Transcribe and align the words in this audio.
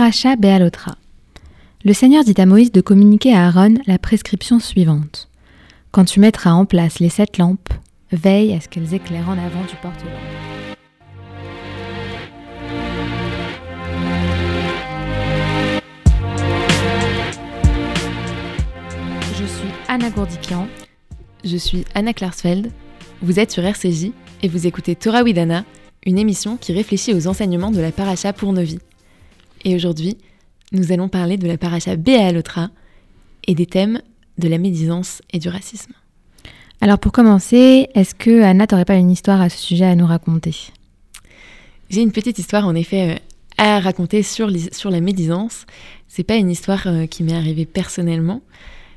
Paracha 0.00 0.34
Béalotra. 0.34 0.96
Le 1.84 1.92
Seigneur 1.92 2.24
dit 2.24 2.40
à 2.40 2.46
Moïse 2.46 2.72
de 2.72 2.80
communiquer 2.80 3.34
à 3.34 3.46
Aaron 3.46 3.74
la 3.86 3.98
prescription 3.98 4.58
suivante. 4.58 5.28
Quand 5.90 6.06
tu 6.06 6.20
mettras 6.20 6.52
en 6.52 6.64
place 6.64 7.00
les 7.00 7.10
sept 7.10 7.36
lampes, 7.36 7.68
veille 8.10 8.54
à 8.54 8.62
ce 8.62 8.68
qu'elles 8.70 8.94
éclairent 8.94 9.28
en 9.28 9.32
avant 9.32 9.60
du 9.60 9.76
porte-lampe. 9.82 10.14
Je 19.38 19.44
suis 19.44 19.68
Anna 19.86 20.08
Gourdikian. 20.08 20.66
Je 21.44 21.58
suis 21.58 21.84
Anna 21.94 22.14
Klarsfeld. 22.14 22.72
Vous 23.20 23.38
êtes 23.38 23.50
sur 23.50 23.62
RCJ 23.62 24.12
et 24.42 24.48
vous 24.48 24.66
écoutez 24.66 24.96
Torah 24.96 25.22
Widana, 25.22 25.66
une 26.06 26.18
émission 26.18 26.56
qui 26.56 26.72
réfléchit 26.72 27.12
aux 27.12 27.26
enseignements 27.26 27.70
de 27.70 27.82
la 27.82 27.92
paracha 27.92 28.32
pour 28.32 28.54
nos 28.54 28.62
vies. 28.62 28.80
Et 29.64 29.74
aujourd'hui, 29.74 30.16
nous 30.72 30.92
allons 30.92 31.08
parler 31.08 31.36
de 31.36 31.46
la 31.46 31.58
paracha 31.58 31.96
Béalotra 31.96 32.70
et 33.46 33.54
des 33.54 33.66
thèmes 33.66 34.00
de 34.38 34.48
la 34.48 34.58
médisance 34.58 35.22
et 35.32 35.38
du 35.38 35.48
racisme. 35.48 35.92
Alors 36.80 36.98
pour 36.98 37.12
commencer, 37.12 37.88
est-ce 37.94 38.14
que 38.14 38.42
Anna 38.42 38.66
t'aurait 38.66 38.86
pas 38.86 38.96
une 38.96 39.10
histoire 39.10 39.40
à 39.40 39.50
ce 39.50 39.58
sujet 39.58 39.84
à 39.84 39.94
nous 39.94 40.06
raconter? 40.06 40.54
J'ai 41.90 42.00
une 42.00 42.12
petite 42.12 42.38
histoire 42.38 42.66
en 42.66 42.74
effet 42.74 43.10
euh, 43.10 43.18
à 43.58 43.80
raconter 43.80 44.22
sur, 44.22 44.50
sur 44.72 44.90
la 44.90 45.00
médisance. 45.00 45.66
C'est 46.08 46.24
pas 46.24 46.36
une 46.36 46.50
histoire 46.50 46.86
euh, 46.86 47.06
qui 47.06 47.22
m'est 47.22 47.34
arrivée 47.34 47.66
personnellement. 47.66 48.42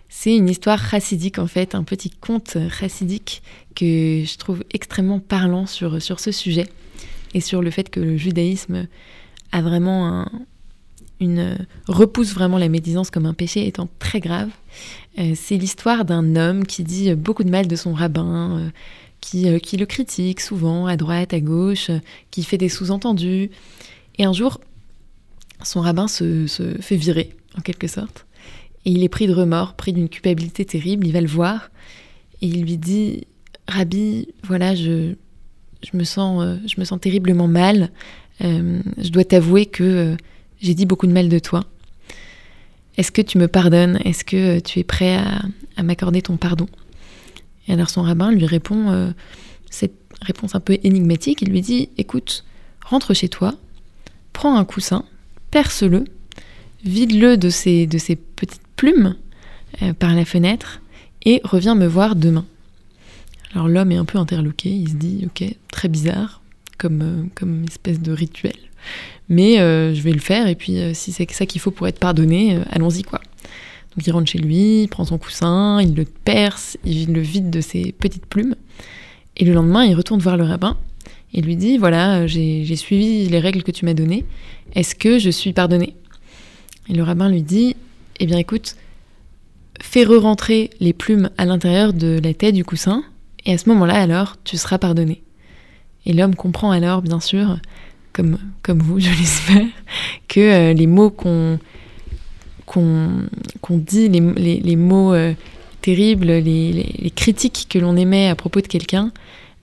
C'est 0.08 0.36
une 0.36 0.48
histoire 0.48 0.88
chassidique 0.88 1.40
en 1.40 1.48
fait, 1.48 1.76
un 1.76 1.84
petit 1.84 2.12
conte 2.12 2.58
chassidique 2.70 3.42
que 3.76 4.24
je 4.24 4.38
trouve 4.38 4.64
extrêmement 4.72 5.20
parlant 5.20 5.66
sur, 5.66 6.02
sur 6.02 6.20
ce 6.20 6.32
sujet 6.32 6.68
et 7.34 7.42
sur 7.42 7.64
le 7.64 7.72
fait 7.72 7.90
que 7.90 8.00
le 8.00 8.16
judaïsme 8.16 8.88
a 9.52 9.62
vraiment 9.62 10.08
un, 10.08 10.32
une 11.20 11.58
repousse 11.88 12.34
vraiment 12.34 12.58
la 12.58 12.70
médisance 12.70 13.10
comme 13.10 13.26
un 13.26 13.34
péché 13.34 13.68
étant 13.68 13.88
très 14.00 14.20
grave. 14.20 14.50
Euh, 15.20 15.34
c'est 15.36 15.58
l'histoire 15.58 16.06
d'un 16.06 16.36
homme 16.36 16.66
qui 16.66 16.84
dit 16.84 17.14
beaucoup 17.14 17.44
de 17.44 17.50
mal 17.50 17.68
de 17.68 17.76
son 17.76 17.94
rabbin, 17.94 18.58
euh, 18.58 18.70
qui, 19.22 19.48
euh, 19.48 19.60
qui, 19.60 19.78
le 19.78 19.86
critique 19.86 20.42
souvent 20.42 20.88
à 20.88 20.98
droite, 20.98 21.34
à 21.34 21.40
gauche, 21.40 21.92
qui 22.32 22.44
fait 22.44 22.58
des 22.58 22.70
sous-entendus. 22.70 23.52
Et 24.18 24.26
un 24.26 24.34
jour, 24.34 24.60
son 25.64 25.82
rabbin 25.82 26.08
se, 26.08 26.48
se, 26.48 26.82
fait 26.82 26.96
virer, 26.96 27.36
en 27.58 27.62
quelque 27.62 27.88
sorte. 27.88 28.26
Et 28.86 28.92
il 28.92 29.04
est 29.04 29.10
pris 29.10 29.28
de 29.28 29.34
remords, 29.34 29.76
pris 29.76 29.94
d'une 29.94 30.10
culpabilité 30.10 30.66
terrible. 30.66 31.08
Il 31.08 31.14
va 31.14 31.22
le 31.22 31.28
voir 31.28 31.70
et 32.42 32.48
il 32.48 32.64
lui 32.64 32.78
dit 32.78 33.28
Rabbi, 33.68 34.28
voilà, 34.44 34.76
je, 34.76 35.14
je, 35.84 35.98
me, 35.98 36.04
sens, 36.04 36.60
je 36.68 36.80
me 36.80 36.84
sens 36.84 37.00
terriblement 37.00 37.48
mal. 37.48 37.92
je 38.42 39.10
dois 39.10 39.24
t'avouer 39.24 39.68
que 39.68 40.18
j'ai 40.64 40.74
dit 40.74 40.86
beaucoup 40.86 41.08
de 41.08 41.12
mal 41.12 41.30
de 41.30 41.40
toi. 41.40 41.66
Est-ce 42.98 43.12
que 43.12 43.22
tu 43.22 43.38
me 43.38 43.48
pardonnes? 43.48 44.00
Est-ce 44.06 44.24
que 44.24 44.60
tu 44.60 44.80
es 44.80 44.84
prêt 44.84 45.18
à, 45.18 45.84
m'accorder 45.84 46.22
ton 46.22 46.38
pardon? 46.38 46.68
Et 47.68 47.74
alors 47.74 47.90
son 47.90 48.02
rabbin 48.02 48.32
lui 48.32 48.46
répond 48.46 48.92
euh, 48.92 49.12
cette 49.70 49.96
réponse 50.22 50.56
un 50.56 50.60
peu 50.62 50.78
énigmatique. 50.84 51.42
Il 51.42 51.50
lui 51.50 51.62
dit 51.62 51.90
Écoute, 51.98 52.46
rentre 52.84 53.14
chez 53.14 53.28
toi, 53.28 53.56
prends 54.32 54.56
un 54.56 54.64
coussin, 54.64 55.06
perce-le, 55.52 56.06
vide-le 56.86 57.36
de 57.36 57.50
ses, 57.50 57.88
petites 58.36 58.62
plumes 58.78 59.16
euh, 59.82 59.94
par 59.94 60.14
la 60.14 60.24
fenêtre 60.24 60.82
et 61.26 61.42
reviens 61.44 61.76
me 61.76 61.88
voir 61.88 62.16
demain. 62.16 62.46
Alors 63.54 63.68
l'homme 63.68 63.92
est 63.92 63.98
un 63.98 64.06
peu 64.06 64.18
interloqué, 64.18 64.70
il 64.70 64.90
se 64.90 64.96
dit 64.96 65.24
Ok, 65.26 65.44
très 65.72 65.90
bizarre, 65.90 66.42
euh, 66.86 67.24
comme 67.36 67.66
espèce 67.66 68.00
de 68.00 68.14
rituel 68.14 68.56
mais 69.30 69.60
euh, 69.60 69.94
je 69.94 70.02
vais 70.02 70.12
le 70.12 70.20
faire 70.20 70.48
et 70.48 70.56
puis 70.56 70.80
euh, 70.80 70.94
si 70.94 71.12
c'est 71.12 71.30
ça 71.32 71.46
qu'il 71.46 71.62
faut 71.62 71.72
pour 71.72 71.88
être 71.88 72.00
pardonné, 72.00 72.56
euh, 72.56 72.64
allons-y 72.72 73.04
quoi. 73.04 73.20
Donc 73.96 74.06
il 74.08 74.12
rentre 74.12 74.30
chez 74.30 74.40
lui, 74.40 74.84
il 74.84 74.88
prend 74.88 75.06
son 75.06 75.18
coussin, 75.18 75.82
il 75.82 75.94
le 75.94 76.06
perce, 76.06 76.78
il 76.84 77.14
le 77.14 77.22
vide 77.22 77.50
de 77.50 77.62
ses 77.62 77.92
petites 77.92 78.26
plumes 78.26 78.56
et 79.38 79.46
le 79.46 79.54
lendemain 79.54 79.86
il 79.86 79.96
retourne 79.96 80.20
voir 80.20 80.38
le 80.38 80.44
rabbin 80.44 80.78
et 81.34 81.42
lui 81.42 81.56
dit 81.56 81.78
voilà 81.78 82.28
j'ai 82.28 82.76
suivi 82.76 83.28
les 83.28 83.40
règles 83.40 83.64
que 83.64 83.72
tu 83.72 83.86
m'as 83.86 83.94
données, 83.94 84.26
est-ce 84.76 84.96
que 84.96 85.20
je 85.20 85.30
suis 85.30 85.54
pardonné? 85.54 85.96
Et 86.90 86.94
le 86.94 87.04
rabbin 87.04 87.30
lui 87.30 87.44
dit 87.44 87.76
eh 88.20 88.26
bien 88.26 88.38
écoute 88.38 88.76
fais 89.82 90.04
re-rentrer 90.04 90.70
les 90.80 90.94
plumes 90.94 91.30
à 91.38 91.46
l'intérieur 91.46 91.94
de 91.94 92.20
la 92.24 92.34
tête 92.34 92.56
du 92.56 92.64
coussin 92.64 93.04
et 93.46 93.54
à 93.54 93.58
ce 93.58 93.70
moment-là 93.70 93.96
alors 93.96 94.38
tu 94.44 94.58
seras 94.58 94.78
pardonné. 94.78 95.24
Et 96.06 96.14
l'homme 96.14 96.36
comprend 96.36 96.72
alors 96.72 97.02
bien 97.02 97.20
sûr 97.20 97.60
comme, 98.14 98.38
comme 98.62 98.80
vous, 98.80 99.00
je 99.00 99.10
l'espère, 99.20 99.66
que 100.28 100.40
euh, 100.40 100.74
les 100.74 100.88
mots 100.88 101.10
qu'on 101.10 101.60
qu'on 102.66 103.78
dit, 103.78 104.10
les, 104.10 104.20
les, 104.20 104.60
les 104.60 104.76
mots 104.76 105.14
euh, 105.14 105.34
terribles, 105.82 106.28
les, 106.28 106.72
les, 106.72 107.12
critiques 107.12 107.68
que 107.70 107.78
l'on 107.78 107.96
émet 107.96 108.30
à 108.30 108.36
propos 108.36 108.62
de 108.62 108.68
quelqu'un, 108.68 109.12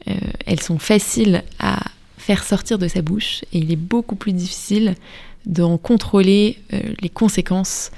euh, 0.07 0.13
elles 0.47 0.61
sont 0.61 0.79
faciles 0.79 1.43
à 1.59 1.81
faire 2.19 2.45
sortir 2.45 2.79
de 2.79 2.87
sa 2.87 3.03
bouche 3.03 3.43
et 3.53 3.59
il 3.59 3.73
est 3.73 3.77
beaucoup 3.77 4.15
plus 4.15 4.33
difficile 4.33 4.95
d'en 5.45 5.77
contrôler 5.77 6.59
les 7.01 7.09
conséquences 7.09 7.91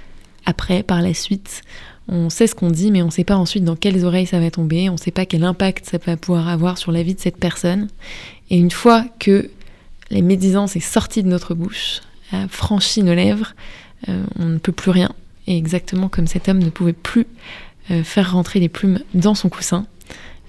après, 0.47 0.83
par 0.83 1.03
la 1.03 1.13
suite. 1.13 1.61
On 2.09 2.31
sait 2.31 2.47
ce 2.47 2.55
qu'on 2.55 2.71
dit, 2.71 2.91
mais 2.91 3.03
on 3.03 3.07
ne 3.07 3.11
sait 3.11 3.25
pas 3.25 3.37
ensuite 3.37 3.65
dans 3.65 3.77
quelles 3.77 4.05
oreilles 4.05 4.27
ça 4.27 4.41
va 4.41 4.51
tomber, 4.51 4.89
on 4.89 4.93
ne 4.93 4.99
sait 4.99 5.11
pas 5.11 5.27
quel 5.27 5.45
impact 5.45 5.87
ça 5.91 5.99
va 5.99 6.17
pouvoir 6.17 6.49
avoir 6.49 6.79
sur 6.79 6.93
la 6.93 7.03
vie 7.03 7.15
de 7.15 7.21
cette 7.21 7.37
personne. 7.37 7.89
Et 8.51 8.57
une 8.57 8.71
fois 8.71 9.05
que 9.19 9.51
la 10.13 10.21
médisance 10.21 10.77
est 10.77 10.81
sortie 10.81 11.23
de 11.23 11.29
notre 11.29 11.55
bouche, 11.55 12.01
a 12.33 12.47
franchi 12.49 13.03
nos 13.03 13.15
lèvres, 13.15 13.55
euh, 14.09 14.23
on 14.39 14.45
ne 14.45 14.59
peut 14.59 14.73
plus 14.73 14.91
rien. 14.91 15.11
Et 15.47 15.57
exactement 15.57 16.09
comme 16.09 16.27
cet 16.27 16.49
homme 16.49 16.61
ne 16.61 16.71
pouvait 16.71 16.93
plus 16.93 17.27
euh, 17.91 18.05
faire 18.05 18.33
rentrer 18.33 18.61
les 18.61 18.69
plumes 18.69 19.01
dans 19.15 19.35
son 19.35 19.49
coussin, 19.49 19.87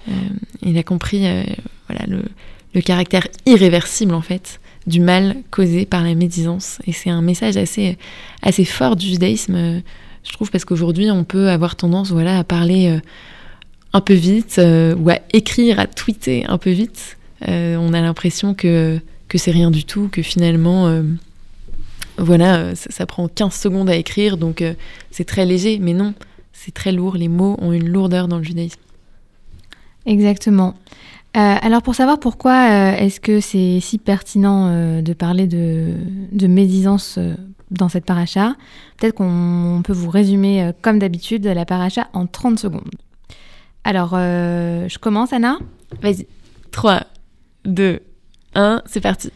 euh, 0.08 0.12
il 0.62 0.76
a 0.76 0.82
compris 0.82 1.26
voilà, 1.88 2.04
le, 2.06 2.80
caractère 2.82 3.26
irréversible 3.46 4.14
en 4.14 4.20
fait 4.20 4.60
du 4.86 5.00
mal 5.00 5.36
causé 5.50 5.86
par 5.86 6.02
la 6.02 6.14
médisance. 6.14 6.78
Et 6.86 6.92
c'est 6.92 7.08
un 7.08 7.22
message 7.22 7.56
assez, 7.56 7.96
assez 8.42 8.66
fort 8.66 8.96
du 8.96 9.06
judaïsme, 9.06 9.82
je 10.24 10.32
trouve, 10.32 10.50
parce 10.50 10.66
qu'aujourd'hui 10.66 11.10
on 11.10 11.24
peut 11.24 11.48
avoir 11.48 11.76
tendance 11.76 12.10
voilà, 12.10 12.38
à 12.38 12.44
parler 12.44 12.98
un 13.94 14.00
peu 14.02 14.12
vite 14.12 14.60
ou 14.60 15.08
à 15.08 15.20
écrire, 15.32 15.78
à 15.78 15.86
tweeter 15.86 16.44
un 16.46 16.58
peu 16.58 16.70
vite. 16.70 17.16
on 17.46 17.94
a 17.94 18.00
l'impression 18.02 18.52
que 18.52 19.00
que 19.34 19.38
c'est 19.38 19.50
rien 19.50 19.72
du 19.72 19.84
tout, 19.84 20.08
que 20.12 20.22
finalement, 20.22 20.86
euh, 20.86 21.02
voilà, 22.18 22.58
euh, 22.58 22.74
ça, 22.76 23.04
prend 23.04 23.26
15 23.26 23.52
secondes 23.52 23.90
à 23.90 23.96
écrire, 23.96 24.36
donc 24.36 24.62
euh, 24.62 24.74
c'est 25.10 25.24
très 25.24 25.44
léger, 25.44 25.80
mais 25.80 25.92
non, 25.92 26.14
c'est 26.52 26.72
très 26.72 26.92
lourd, 26.92 27.16
les 27.16 27.26
mots 27.26 27.56
ont 27.60 27.72
une 27.72 27.88
lourdeur 27.88 28.28
dans 28.28 28.38
le 28.38 28.44
judaïsme. 28.44 28.78
Exactement. 30.06 30.74
alors 31.32 31.82
pour 31.82 31.96
savoir 31.96 32.20
pourquoi 32.20 32.68
est-ce 32.96 33.18
que 33.18 33.40
c'est 33.40 33.80
si 33.80 33.98
pertinent 33.98 35.02
de 35.02 35.12
parler 35.14 35.48
de, 35.48 35.94
de 36.30 36.46
médisance 36.46 37.18
dans 37.72 37.88
cette 37.88 38.04
paracha, 38.04 38.54
peut-être 38.98 39.14
qu'on 39.14 39.80
peut 39.82 39.94
vous 39.94 40.10
résumer 40.10 40.70
comme 40.80 41.00
d'habitude 41.00 41.44
la 41.46 41.64
paracha 41.64 42.06
en 42.12 42.26
30 42.26 42.58
secondes. 42.60 42.94
Alors, 43.82 44.10
je 44.10 44.98
commence, 44.98 45.32
Anna? 45.32 45.58
Vas-y. 46.02 46.26
3, 46.70 47.00
2, 47.64 48.00
1, 48.54 48.82
c'est 48.86 49.00
parti. 49.00 49.30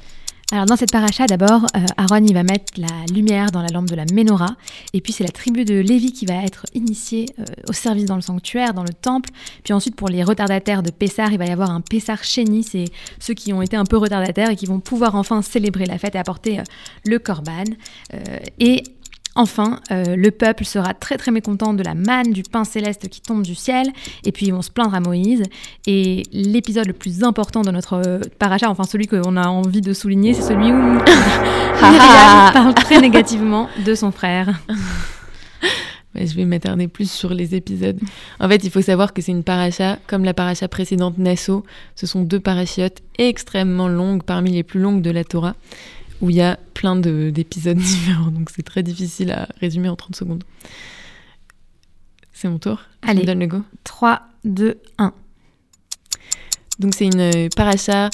Alors 0.51 0.65
dans 0.65 0.77
cette 0.77 0.91
paracha, 0.91 1.27
d'abord, 1.27 1.67
euh, 1.77 1.81
Aaron 1.99 2.25
il 2.25 2.33
va 2.33 2.43
mettre 2.43 2.73
la 2.79 3.05
lumière 3.12 3.51
dans 3.51 3.61
la 3.61 3.69
lampe 3.69 3.91
de 3.91 3.95
la 3.95 4.06
menorah, 4.11 4.56
et 4.95 5.03
puis 5.03 5.12
c'est 5.12 5.23
la 5.23 5.31
tribu 5.31 5.67
de 5.67 5.75
Lévi 5.75 6.11
qui 6.11 6.25
va 6.25 6.43
être 6.43 6.65
initiée 6.73 7.27
euh, 7.39 7.45
au 7.69 7.75
service 7.75 8.06
dans 8.06 8.15
le 8.15 8.23
sanctuaire, 8.23 8.73
dans 8.73 8.83
le 8.83 8.95
temple. 8.95 9.29
Puis 9.62 9.75
ensuite 9.75 9.95
pour 9.95 10.09
les 10.09 10.25
retardataires 10.25 10.83
de 10.83 10.91
Pessar, 10.91 11.33
il 11.33 11.39
va 11.39 11.45
y 11.45 11.51
avoir 11.51 11.71
un 11.71 11.83
Pessar 11.83 12.25
Chéni, 12.25 12.62
c'est 12.62 12.87
ceux 13.19 13.34
qui 13.34 13.53
ont 13.53 13.61
été 13.61 13.77
un 13.77 13.84
peu 13.84 13.99
retardataires 13.99 14.49
et 14.49 14.56
qui 14.56 14.65
vont 14.65 14.81
pouvoir 14.81 15.17
enfin 15.17 15.43
célébrer 15.43 15.85
la 15.85 15.99
fête 15.99 16.15
et 16.15 16.19
apporter 16.19 16.61
euh, 16.61 16.62
le 17.05 17.19
korban. 17.19 17.65
et 18.59 18.83
Enfin, 19.38 19.79
euh, 19.93 20.17
le 20.17 20.32
peuple 20.32 20.64
sera 20.64 20.94
très 20.94 21.17
très 21.17 21.31
mécontent 21.31 21.73
de 21.73 21.85
la 21.85 21.94
manne, 21.94 22.32
du 22.32 22.43
pain 22.43 22.64
céleste 22.64 23.08
qui 23.08 23.20
tombe 23.20 23.43
du 23.43 23.55
ciel, 23.55 23.87
et 24.25 24.32
puis 24.32 24.46
ils 24.46 24.52
vont 24.52 24.62
se 24.62 24.70
plaindre 24.73 24.96
à 24.96 25.00
Moïse. 25.00 25.44
Et 25.87 26.25
l'épisode 26.32 26.88
le 26.88 26.93
plus 26.93 27.23
important 27.23 27.62
de 27.62 27.70
notre 27.70 28.05
euh, 28.05 28.19
paracha, 28.40 28.69
enfin 28.69 28.82
celui 28.82 29.06
qu'on 29.06 29.37
a 29.37 29.46
envie 29.46 29.81
de 29.81 29.93
souligner, 29.93 30.35
c'est 30.35 30.43
celui 30.43 30.73
où 30.73 30.75
Myriam 31.82 32.52
parle 32.52 32.75
très 32.75 33.00
négativement 33.00 33.69
de 33.87 33.94
son 33.94 34.11
frère. 34.11 34.58
je 36.17 36.34
vais 36.34 36.44
m'attarder 36.44 36.88
plus 36.88 37.08
sur 37.08 37.32
les 37.32 37.55
épisodes. 37.55 38.00
En 38.41 38.49
fait, 38.49 38.64
il 38.64 38.70
faut 38.70 38.82
savoir 38.82 39.14
que 39.14 39.23
c'est 39.23 39.31
une 39.31 39.44
paracha, 39.44 40.00
comme 40.08 40.25
la 40.25 40.34
paracha 40.34 40.67
précédente 40.67 41.17
Nassau. 41.17 41.64
Ce 41.94 42.08
sont 42.08 42.23
deux 42.23 42.41
parachiotes 42.41 43.02
extrêmement 43.19 43.87
longues, 43.87 44.25
parmi 44.25 44.50
les 44.50 44.64
plus 44.64 44.81
longues 44.81 45.00
de 45.00 45.12
la 45.12 45.23
Torah 45.23 45.55
où 46.20 46.31
il 46.31 46.37
y 46.37 46.43
a 46.43 46.59
plein 46.75 46.97
d'épisodes 46.97 47.76
différents, 47.79 48.31
donc 48.31 48.50
c'est 48.50 48.62
très 48.62 48.82
difficile 48.82 49.31
à 49.32 49.49
résumer 49.61 49.88
en 49.88 49.97
30 49.97 50.17
secondes. 50.17 50.44
C'est 52.32 52.49
mon 52.49 52.59
tour 52.59 52.82
Allez, 53.03 53.25
donne 53.25 53.41
le 53.41 53.47
go 53.47 53.62
3, 53.85 54.23
2, 54.44 54.81
1. 54.99 55.12
Donc 56.79 56.94
c'est 56.94 57.06
une 57.06 57.49
paracha 57.56 58.11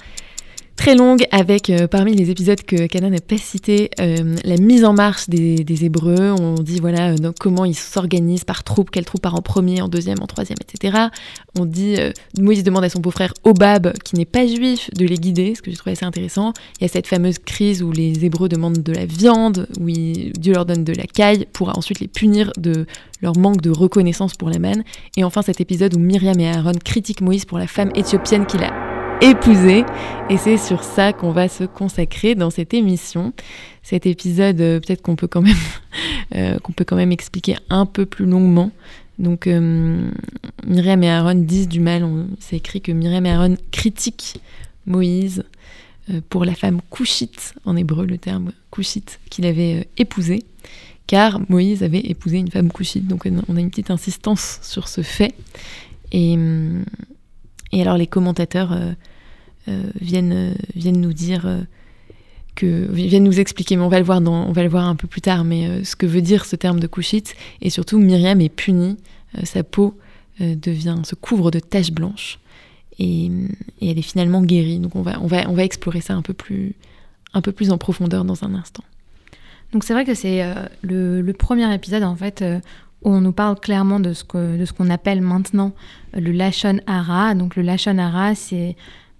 très 0.76 0.94
longue 0.94 1.24
avec 1.30 1.70
euh, 1.70 1.86
parmi 1.86 2.14
les 2.14 2.30
épisodes 2.30 2.60
que 2.62 2.86
Canon 2.86 3.10
n'a 3.10 3.20
pas 3.20 3.38
cité 3.38 3.90
euh, 4.00 4.36
la 4.44 4.56
mise 4.56 4.84
en 4.84 4.92
marche 4.92 5.28
des, 5.28 5.84
Hébreux. 5.84 6.32
On 6.38 6.54
dit 6.54 6.78
voilà 6.78 7.10
euh, 7.12 7.32
comment 7.38 7.64
ils 7.64 7.74
s'organisent 7.74 8.44
par 8.44 8.64
troupe, 8.64 8.90
quelle 8.90 9.04
troupe 9.04 9.22
part 9.22 9.34
en 9.34 9.42
premier, 9.42 9.82
en 9.82 9.88
deuxième, 9.88 10.22
en 10.22 10.26
troisième, 10.26 10.58
etc. 10.60 11.08
On 11.58 11.66
dit 11.66 11.96
Moïse 12.38 12.62
demande 12.62 12.84
à 12.84 12.88
son 12.88 13.00
beau-frère 13.00 13.34
Obab, 13.44 13.92
qui 14.04 14.16
n'est 14.16 14.24
pas 14.24 14.46
juif, 14.46 14.90
de 14.94 15.04
les 15.04 15.16
guider, 15.16 15.54
ce 15.54 15.62
que 15.62 15.70
j'ai 15.70 15.76
trouvé 15.76 15.92
assez 15.92 16.04
intéressant. 16.04 16.52
Il 16.78 16.82
y 16.82 16.84
a 16.84 16.88
cette 16.88 17.06
fameuse 17.06 17.38
crise 17.38 17.82
où 17.82 17.90
les 17.90 18.24
Hébreux 18.24 18.48
demandent 18.48 18.82
de 18.82 18.92
la 18.92 19.06
viande, 19.06 19.66
où 19.80 19.90
Dieu 19.90 20.52
leur 20.52 20.64
donne 20.64 20.84
de 20.84 20.92
la 20.92 21.04
caille 21.04 21.46
pour 21.52 21.76
ensuite 21.76 22.00
les 22.00 22.08
punir 22.08 22.52
de 22.56 22.86
leur 23.20 23.36
manque 23.36 23.60
de 23.60 23.70
reconnaissance 23.70 24.34
pour 24.34 24.50
la 24.50 24.58
manne. 24.58 24.84
Et 25.16 25.24
enfin 25.24 25.42
cet 25.42 25.60
épisode 25.60 25.94
où 25.94 25.98
Myriam 25.98 26.38
et 26.38 26.48
Aaron 26.48 26.72
critiquent 26.84 27.20
Moïse 27.20 27.44
pour 27.44 27.58
la 27.58 27.66
femme 27.66 27.90
éthiopienne 27.94 28.46
qu'il 28.46 28.62
a 28.62 28.83
épousé. 29.20 29.84
Et 30.30 30.36
c'est 30.36 30.56
sur 30.56 30.84
ça 30.84 31.12
qu'on 31.12 31.32
va 31.32 31.48
se 31.48 31.64
consacrer 31.64 32.34
dans 32.34 32.50
cette 32.50 32.74
émission. 32.74 33.32
Cet 33.82 34.06
épisode, 34.06 34.60
euh, 34.60 34.80
peut-être 34.80 35.02
qu'on 35.02 35.16
peut 35.16 35.26
quand 35.26 35.42
même 35.42 35.56
euh, 36.34 36.58
qu'on 36.58 36.72
peut 36.72 36.84
quand 36.84 36.96
même 36.96 37.12
expliquer 37.12 37.56
un 37.70 37.86
peu 37.86 38.06
plus 38.06 38.26
longuement. 38.26 38.70
Donc 39.18 39.46
euh, 39.46 40.10
Myriam 40.66 41.02
et 41.02 41.10
Aaron 41.10 41.34
disent 41.34 41.68
du 41.68 41.80
mal. 41.80 42.06
C'est 42.40 42.56
écrit 42.56 42.80
que 42.80 42.92
Myriam 42.92 43.26
et 43.26 43.30
Aaron 43.30 43.56
critiquent 43.70 44.40
Moïse 44.86 45.44
pour 46.28 46.44
la 46.44 46.54
femme 46.54 46.80
couchite, 46.90 47.54
en 47.64 47.76
hébreu 47.76 48.04
le 48.04 48.18
terme 48.18 48.52
couchite, 48.70 49.20
qu'il 49.30 49.46
avait 49.46 49.88
épousée, 49.96 50.44
car 51.06 51.40
Moïse 51.48 51.82
avait 51.82 52.00
épousé 52.00 52.36
une 52.36 52.50
femme 52.50 52.70
couchite. 52.70 53.06
Donc 53.06 53.26
on 53.48 53.56
a 53.56 53.60
une 53.60 53.70
petite 53.70 53.90
insistance 53.90 54.58
sur 54.62 54.88
ce 54.88 55.00
fait. 55.00 55.34
Et, 56.12 56.36
et 57.74 57.82
alors 57.82 57.96
les 57.96 58.06
commentateurs 58.06 58.72
euh, 59.66 59.82
viennent, 59.98 60.32
euh, 60.34 60.54
viennent 60.76 61.00
nous 61.00 61.14
dire 61.14 61.46
euh, 61.46 61.62
que 62.54 62.86
viennent 62.92 63.24
nous 63.24 63.40
expliquer, 63.40 63.76
mais 63.76 63.82
on 63.82 63.88
va 63.88 63.98
le 63.98 64.04
voir, 64.04 64.20
on 64.20 64.52
va 64.52 64.62
le 64.62 64.68
voir 64.68 64.86
un 64.86 64.94
peu 64.94 65.08
plus 65.08 65.22
tard, 65.22 65.42
mais 65.42 65.82
ce 65.84 65.96
que 65.96 66.04
veut 66.04 66.20
dire 66.20 66.44
ce 66.44 66.54
terme 66.54 66.80
de 66.80 66.86
couchite. 66.86 67.34
Et 67.62 67.70
surtout, 67.70 67.98
Myriam 67.98 68.40
est 68.42 68.50
punie, 68.50 68.96
sa 69.42 69.64
peau 69.64 69.98
devient, 70.38 70.98
se 71.02 71.16
couvre 71.16 71.50
de 71.50 71.58
taches 71.58 71.90
blanches 71.90 72.38
et, 73.00 73.28
elle 73.82 73.98
est 73.98 74.02
finalement 74.02 74.40
guérie. 74.40 74.78
Donc 74.78 74.94
on 74.94 75.02
va, 75.02 75.20
on 75.20 75.26
va, 75.26 75.48
on 75.50 75.54
va 75.54 75.64
explorer 75.64 76.00
ça 76.00 76.14
un 76.14 76.22
peu 76.22 76.32
plus, 76.32 76.74
un 77.32 77.40
peu 77.40 77.50
plus 77.50 77.72
en 77.72 77.78
profondeur 77.78 78.24
dans 78.24 78.44
un 78.44 78.54
instant. 78.54 78.84
Donc 79.72 79.82
c'est 79.82 79.94
vrai 79.94 80.04
que 80.04 80.14
c'est 80.14 80.44
le, 80.82 81.32
premier 81.32 81.74
épisode 81.74 82.04
en 82.04 82.14
fait 82.14 82.44
on 83.04 83.20
nous 83.20 83.32
parle 83.32 83.58
clairement 83.60 84.00
de 84.00 84.12
ce 84.12 84.24
que, 84.24 84.56
de 84.56 84.64
ce 84.64 84.72
qu'on 84.72 84.90
appelle 84.90 85.20
maintenant 85.20 85.72
le 86.14 86.32
lachon 86.32 86.80
hara. 86.86 87.34
Donc 87.34 87.56
le 87.56 87.62
lachon 87.62 87.98
hara, 87.98 88.34
c'est 88.34 88.76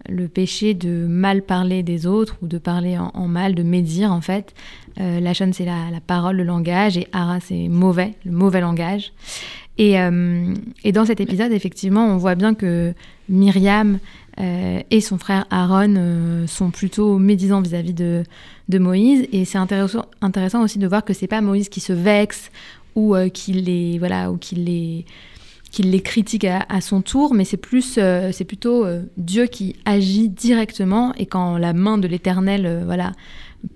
le 0.08 0.28
péché 0.28 0.74
de 0.74 1.06
mal 1.06 1.42
parler 1.42 1.82
des 1.82 2.06
autres 2.06 2.36
ou 2.42 2.46
de 2.46 2.58
parler 2.58 2.98
en, 2.98 3.28
mal, 3.28 3.54
de 3.54 3.62
médire 3.62 4.12
en 4.12 4.20
fait. 4.20 4.54
Euh, 5.00 5.20
la 5.20 5.34
chaîne 5.34 5.52
c'est 5.52 5.64
la, 5.64 6.00
parole, 6.06 6.36
le 6.36 6.44
langage, 6.44 6.96
et 6.96 7.08
ara 7.12 7.40
c'est 7.40 7.68
mauvais, 7.68 8.14
le 8.24 8.32
mauvais 8.32 8.60
langage. 8.60 9.12
Et, 9.76 9.98
euh, 9.98 10.54
dans 10.92 11.04
cet 11.04 11.20
épisode, 11.20 11.50
effectivement, 11.50 12.06
on 12.06 12.16
voit 12.16 12.36
bien 12.36 12.54
que 12.54 12.94
Myriam 13.28 13.98
euh, 14.40 14.80
et 14.90 15.00
son 15.00 15.18
frère 15.18 15.46
Aaron 15.50 16.46
sont 16.46 16.70
plutôt 16.70 17.18
médisants 17.18 17.60
vis-à-vis 17.60 17.94
de, 17.94 18.22
de, 18.68 18.78
Moïse. 18.78 19.26
Et 19.32 19.44
c'est 19.44 19.58
intéressant, 19.58 20.04
intéressant 20.20 20.62
aussi 20.62 20.78
de 20.78 20.86
voir 20.86 21.04
que 21.04 21.12
c'est 21.12 21.26
pas 21.26 21.40
Moïse 21.40 21.68
qui 21.68 21.80
se 21.80 21.92
vexe 21.92 22.52
ou 22.94 23.14
qui 23.32 23.52
les 23.52 23.98
voilà 23.98 24.30
ou 24.30 24.36
qui 24.36 24.54
les 24.54 25.04
qu'il 25.74 25.90
les 25.90 26.00
critique 26.00 26.44
à, 26.44 26.80
son 26.80 27.02
tour, 27.02 27.34
mais 27.34 27.44
c'est 27.44 27.56
plus, 27.56 27.96
euh, 27.98 28.30
c'est 28.32 28.44
plutôt 28.44 28.86
euh, 28.86 29.02
Dieu 29.16 29.46
qui 29.46 29.74
agit 29.84 30.28
directement. 30.28 31.12
Et 31.16 31.26
quand 31.26 31.58
la 31.58 31.72
main 31.72 31.98
de 31.98 32.06
l'Éternel, 32.06 32.64
euh, 32.64 32.82
voilà, 32.84 33.10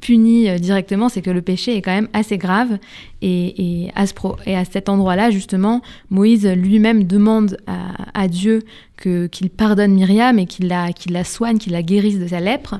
punit 0.01 0.61
directement, 0.61 1.09
c'est 1.09 1.23
que 1.23 1.31
le 1.31 1.43
péché 1.43 1.77
est 1.77 1.83
quand 1.83 1.95
même 1.95 2.09
assez 2.13 2.39
grave. 2.39 2.79
Et, 3.21 3.91
à, 3.97 4.07
ce 4.07 4.13
et 4.47 4.55
à, 4.55 4.65
cet 4.65 4.89
endroit-là, 4.89 5.33
justement, 5.33 5.83
Moïse 6.11 6.47
lui-même 6.47 7.03
demande 7.03 7.57
à, 7.67 8.29
Dieu 8.29 8.63
que 8.97 9.27
qu'il 9.27 9.51
pardonne 9.51 9.95
Myriam 9.95 10.39
et 10.39 10.47
qu'il 10.47 10.69
la, 10.69 10.93
qu'il 10.93 11.13
la 11.13 11.25
soigne, 11.25 11.59
qu'il 11.59 11.73
la 11.73 11.83
guérisse 11.83 12.21
de 12.21 12.29
sa 12.29 12.39
lèpre. 12.39 12.79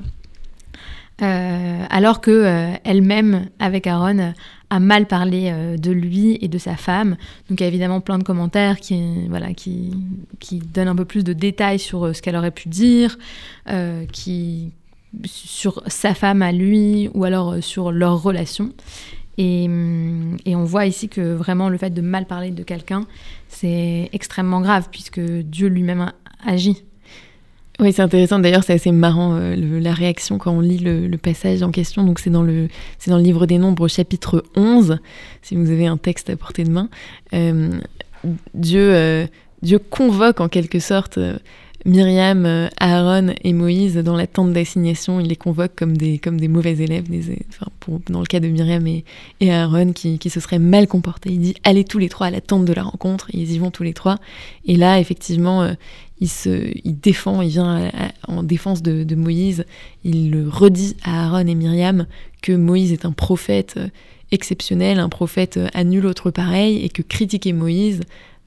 Alors 1.21 2.21
que 2.21 2.73
elle-même, 2.83 3.47
avec 3.59 3.87
Aaron, 3.87 4.33
a 4.69 4.79
mal 4.79 5.07
parlé 5.07 5.49
euh, 5.51 5.77
de 5.77 5.91
lui 5.91 6.37
et 6.41 6.47
de 6.47 6.57
sa 6.57 6.75
femme. 6.75 7.17
Donc 7.49 7.59
il 7.59 7.61
y 7.61 7.63
a 7.63 7.67
évidemment 7.67 8.01
plein 8.01 8.17
de 8.17 8.23
commentaires 8.23 8.79
qui, 8.79 9.27
voilà, 9.27 9.53
qui, 9.53 9.91
qui 10.39 10.59
donnent 10.59 10.87
un 10.87 10.95
peu 10.95 11.05
plus 11.05 11.23
de 11.23 11.33
détails 11.33 11.79
sur 11.79 12.05
euh, 12.05 12.13
ce 12.13 12.21
qu'elle 12.21 12.35
aurait 12.35 12.51
pu 12.51 12.69
dire, 12.69 13.17
euh, 13.69 14.05
qui, 14.11 14.71
sur 15.25 15.81
sa 15.87 16.13
femme 16.13 16.41
à 16.41 16.51
lui 16.51 17.09
ou 17.13 17.23
alors 17.23 17.63
sur 17.63 17.91
leur 17.91 18.21
relation. 18.21 18.71
Et, 19.37 19.69
et, 20.45 20.55
on 20.57 20.65
voit 20.65 20.85
ici 20.85 21.07
que 21.07 21.33
vraiment 21.33 21.69
le 21.69 21.77
fait 21.77 21.91
de 21.91 22.01
mal 22.01 22.25
parler 22.25 22.51
de 22.51 22.61
quelqu'un, 22.61 23.07
c'est 23.47 24.09
extrêmement 24.11 24.59
grave 24.59 24.89
puisque 24.91 25.21
Dieu 25.21 25.69
lui-même 25.69 26.11
agit 26.45 26.83
oui, 27.79 27.93
c'est 27.93 28.01
intéressant. 28.01 28.39
D'ailleurs, 28.39 28.63
c'est 28.63 28.73
assez 28.73 28.91
marrant 28.91 29.35
euh, 29.35 29.55
la 29.55 29.93
réaction 29.93 30.37
quand 30.37 30.51
on 30.51 30.59
lit 30.59 30.79
le, 30.79 31.17
passage 31.17 31.63
en 31.63 31.71
question. 31.71 32.03
Donc, 32.03 32.19
c'est 32.19 32.29
dans 32.29 32.43
le 32.43 32.67
dans 33.07 33.17
le 33.17 33.23
livre 33.23 33.45
des 33.45 33.57
Nombres, 33.57 33.87
chapitre 33.87 34.43
11. 34.55 34.99
Si 35.41 35.55
vous 35.55 35.71
avez 35.71 35.87
un 35.87 35.97
texte 35.97 36.29
à 36.29 36.35
portée 36.35 36.65
de 36.65 36.71
main, 36.71 36.89
euh, 37.33 37.69
Dieu 38.53 38.93
euh, 38.93 39.27
Dieu 39.61 39.79
convoque 39.79 40.41
en 40.41 40.49
quelque 40.49 40.79
sorte 40.79 41.19
Myriam, 41.85 42.69
Aaron 42.77 43.33
et 43.43 43.53
Moïse 43.53 43.95
dans 43.97 44.15
la 44.15 44.27
tente 44.27 44.53
d'assignation. 44.53 45.19
Il 45.19 45.27
les 45.27 45.35
convoque 45.35 45.75
comme 45.75 45.95
des 45.95 46.19
comme 46.19 46.39
des 46.39 46.47
mauvais 46.47 46.77
élèves. 46.77 47.09
Des, 47.09 47.39
dans 48.09 48.19
le 48.19 48.25
cas 48.25 48.39
de 48.39 48.47
Myriam 48.47 48.85
et, 48.85 49.05
et 49.39 49.51
Aaron 49.51 49.93
qui, 49.93 50.19
qui 50.19 50.29
se 50.29 50.39
seraient 50.39 50.59
mal 50.59 50.87
comportés. 50.87 51.31
Il 51.31 51.39
dit 51.39 51.55
allez 51.63 51.83
tous 51.83 51.97
les 51.97 52.09
trois 52.09 52.27
à 52.27 52.31
la 52.31 52.41
tente 52.41 52.65
de 52.65 52.73
la 52.73 52.83
rencontre. 52.83 53.27
ils 53.33 53.51
y 53.51 53.57
vont 53.57 53.71
tous 53.71 53.83
les 53.83 53.93
trois. 53.93 54.19
Et 54.65 54.75
là, 54.75 54.99
effectivement 54.99 55.73
il, 56.19 56.29
se, 56.29 56.71
il 56.83 56.99
défend, 56.99 57.41
il 57.41 57.49
vient 57.49 57.91
en 58.27 58.43
défense 58.43 58.81
de, 58.81 59.15
Moïse, 59.15 59.65
il 60.03 60.31
le 60.31 60.47
redit 60.47 60.95
à 61.03 61.25
Aaron 61.25 61.47
et 61.47 61.55
Myriam 61.55 62.07
que 62.41 62.51
Moïse 62.51 62.91
est 62.91 63.05
un 63.05 63.11
prophète 63.11 63.75
euh, 63.77 63.87
exceptionnel, 64.31 64.99
un 64.99 65.09
prophète 65.09 65.57
euh, 65.57 65.67
à 65.73 65.83
nul 65.83 66.05
autre 66.05 66.31
pareil, 66.31 66.83
et 66.83 66.89
que 66.89 67.01
critiquer 67.01 67.53
Moïse, 67.53 68.01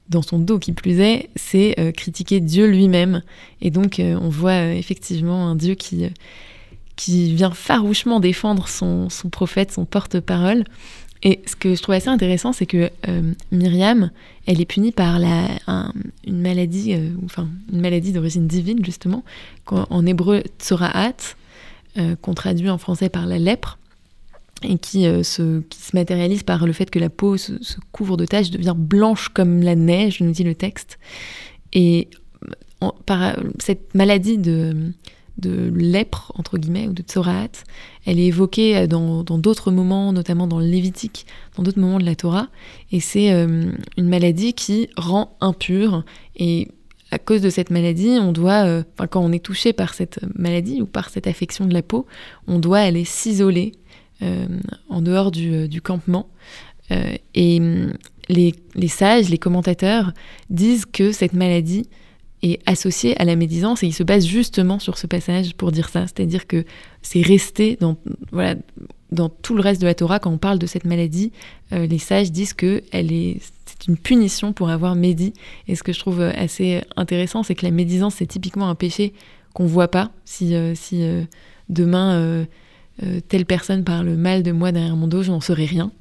dans 0.09 0.21
son 0.21 0.39
dos 0.39 0.59
qui 0.59 0.71
plus 0.73 0.99
est, 0.99 1.29
c'est 1.35 1.79
euh, 1.79 1.91
critiquer 1.91 2.39
Dieu 2.39 2.67
lui-même. 2.67 3.21
Et 3.61 3.71
donc 3.71 3.99
on 3.99 4.29
voit 4.29 4.65
effectivement 4.73 5.47
un 5.47 5.55
Dieu 5.55 5.75
qui, 5.75 6.05
qui 6.95 7.33
vient 7.33 7.51
farouchement 7.51 8.19
défendre 8.19 8.67
son, 8.67 9.09
son 9.09 9.29
prophète, 9.29 9.71
son 9.71 9.85
porte-parole. 9.85 10.63
Et 11.25 11.41
ce 11.45 11.55
que 11.55 11.73
je 11.73 11.81
trouve 11.81 11.95
assez 11.95 12.09
intéressant, 12.09 12.51
c'est 12.51 12.65
que 12.65 12.89
euh, 13.07 13.33
Myriam, 13.51 14.11
elle 14.45 14.59
est 14.59 14.65
punie 14.65 14.91
par 14.91 15.19
la, 15.19 15.47
une 16.27 16.41
maladie, 16.41 16.93
euh, 16.93 17.11
enfin 17.23 17.47
une 17.71 17.79
maladie 17.79 18.11
d'origine 18.11 18.45
divine 18.45 18.83
justement, 18.83 19.23
en 19.67 20.05
hébreu 20.05 20.43
tsoraat, 20.59 21.35
euh, 21.97 22.17
qu'on 22.21 22.33
traduit 22.33 22.69
en 22.69 22.77
français 22.77 23.07
par 23.07 23.25
la 23.25 23.39
lèpre, 23.39 23.77
et 24.63 24.77
qui, 24.77 25.03
se, 25.23 25.61
qui 25.61 25.79
se 25.79 25.95
matérialise 25.95 26.43
par 26.43 26.65
le 26.65 26.73
fait 26.73 26.89
que 26.89 26.99
la 26.99 27.09
peau 27.09 27.37
se, 27.37 27.53
couvre 27.91 28.17
de 28.17 28.25
taches, 28.25 28.51
devient 28.51 28.75
blanche 28.77 29.29
comme 29.29 29.61
la 29.61 29.75
neige, 29.75 30.21
nous 30.21 30.31
dit 30.31 30.43
le 30.43 30.55
texte. 30.55 30.99
Et 31.73 32.09
par 33.05 33.35
cette 33.59 33.95
maladie 33.95 34.37
de 34.37 34.93
de 35.37 35.71
lèpre, 35.75 36.31
entre 36.35 36.57
guillemets, 36.57 36.87
ou 36.87 36.93
de 36.93 37.01
tsoraat. 37.01 37.49
Elle 38.05 38.19
est 38.19 38.27
évoquée 38.27 38.77
euh, 38.77 38.87
dans 38.87 39.23
d'autres 39.23 39.71
moments, 39.71 40.13
notamment 40.13 40.47
dans 40.47 40.59
le 40.59 40.65
Lévitique, 40.65 41.25
dans 41.55 41.63
d'autres 41.63 41.79
moments 41.79 41.99
de 41.99 42.05
la 42.05 42.15
Torah. 42.15 42.49
Et 42.91 42.99
c'est 42.99 43.31
euh, 43.33 43.71
une 43.97 44.09
maladie 44.09 44.53
qui 44.53 44.89
rend 44.95 45.35
impure. 45.41 46.03
Et 46.35 46.69
à 47.11 47.17
cause 47.17 47.41
de 47.41 47.49
cette 47.49 47.71
maladie, 47.71 48.17
on 48.19 48.31
doit, 48.31 48.65
euh, 48.65 48.83
quand 49.09 49.21
on 49.21 49.31
est 49.31 49.43
touché 49.43 49.73
par 49.73 49.93
cette 49.93 50.19
maladie 50.37 50.81
ou 50.81 50.85
par 50.85 51.09
cette 51.09 51.27
affection 51.27 51.65
de 51.65 51.73
la 51.73 51.81
peau, 51.81 52.05
on 52.47 52.59
doit 52.59 52.79
aller 52.79 53.05
s'isoler 53.05 53.73
en 54.21 55.01
dehors 55.01 55.31
du, 55.31 55.81
campement. 55.81 56.29
et 56.89 57.59
les, 58.29 58.55
les, 58.75 58.87
sages, 58.87 59.29
les 59.29 59.37
commentateurs 59.37 60.13
disent 60.49 60.85
que 60.85 61.11
cette 61.11 61.33
maladie 61.33 61.87
est 62.43 62.59
associé 62.65 63.19
à 63.19 63.25
la 63.25 63.35
médisance 63.35 63.83
et 63.83 63.87
il 63.87 63.93
se 63.93 64.03
base 64.03 64.25
justement 64.25 64.77
sur 64.77 64.97
ce 64.97 65.07
passage 65.07 65.55
pour 65.55 65.71
dire 65.71 65.89
ça, 65.89 66.01
c'est-à-dire 66.01 66.45
que 66.45 66.65
c'est 67.01 67.21
resté 67.21 67.77
dans, 67.79 67.95
tout 69.41 69.55
le 69.55 69.61
reste 69.61 69.81
de 69.81 69.87
la 69.87 69.95
Torah, 69.95 70.19
quand 70.19 70.31
on 70.31 70.37
parle 70.37 70.59
de 70.59 70.67
cette 70.67 70.85
maladie, 70.85 71.31
euh, 71.71 71.87
les 71.87 71.99
sages 71.99 72.31
disent 72.31 72.53
que 72.53 72.83
c'est 72.91 73.87
une 73.87 73.97
punition 73.97 74.53
pour 74.53 74.69
avoir 74.69 74.95
médit. 74.95 75.33
Et 75.67 75.75
ce 75.75 75.83
que 75.83 75.93
je 75.93 75.99
trouve 75.99 76.21
assez 76.21 76.81
intéressant, 76.95 77.43
c'est 77.43 77.55
que 77.55 77.65
la 77.65 77.71
médisance, 77.71 78.15
c'est 78.15 78.25
typiquement 78.25 78.69
un 78.69 78.75
péché 78.75 79.13
qu'on 79.53 79.65
voit 79.65 79.87
pas. 79.87 80.11
Si, 80.25 80.55
euh, 80.55 80.73
euh, 80.93 81.23
demain, 81.69 82.45
telle 83.27 83.45
personne 83.45 83.83
parle 83.83 84.09
mal 84.15 84.43
de 84.43 84.51
moi 84.51 84.71
derrière 84.71 84.95
mon 84.95 85.07
dos, 85.07 85.23
je 85.23 85.31
n'en 85.31 85.41
saurais 85.41 85.65
rien. 85.65 85.91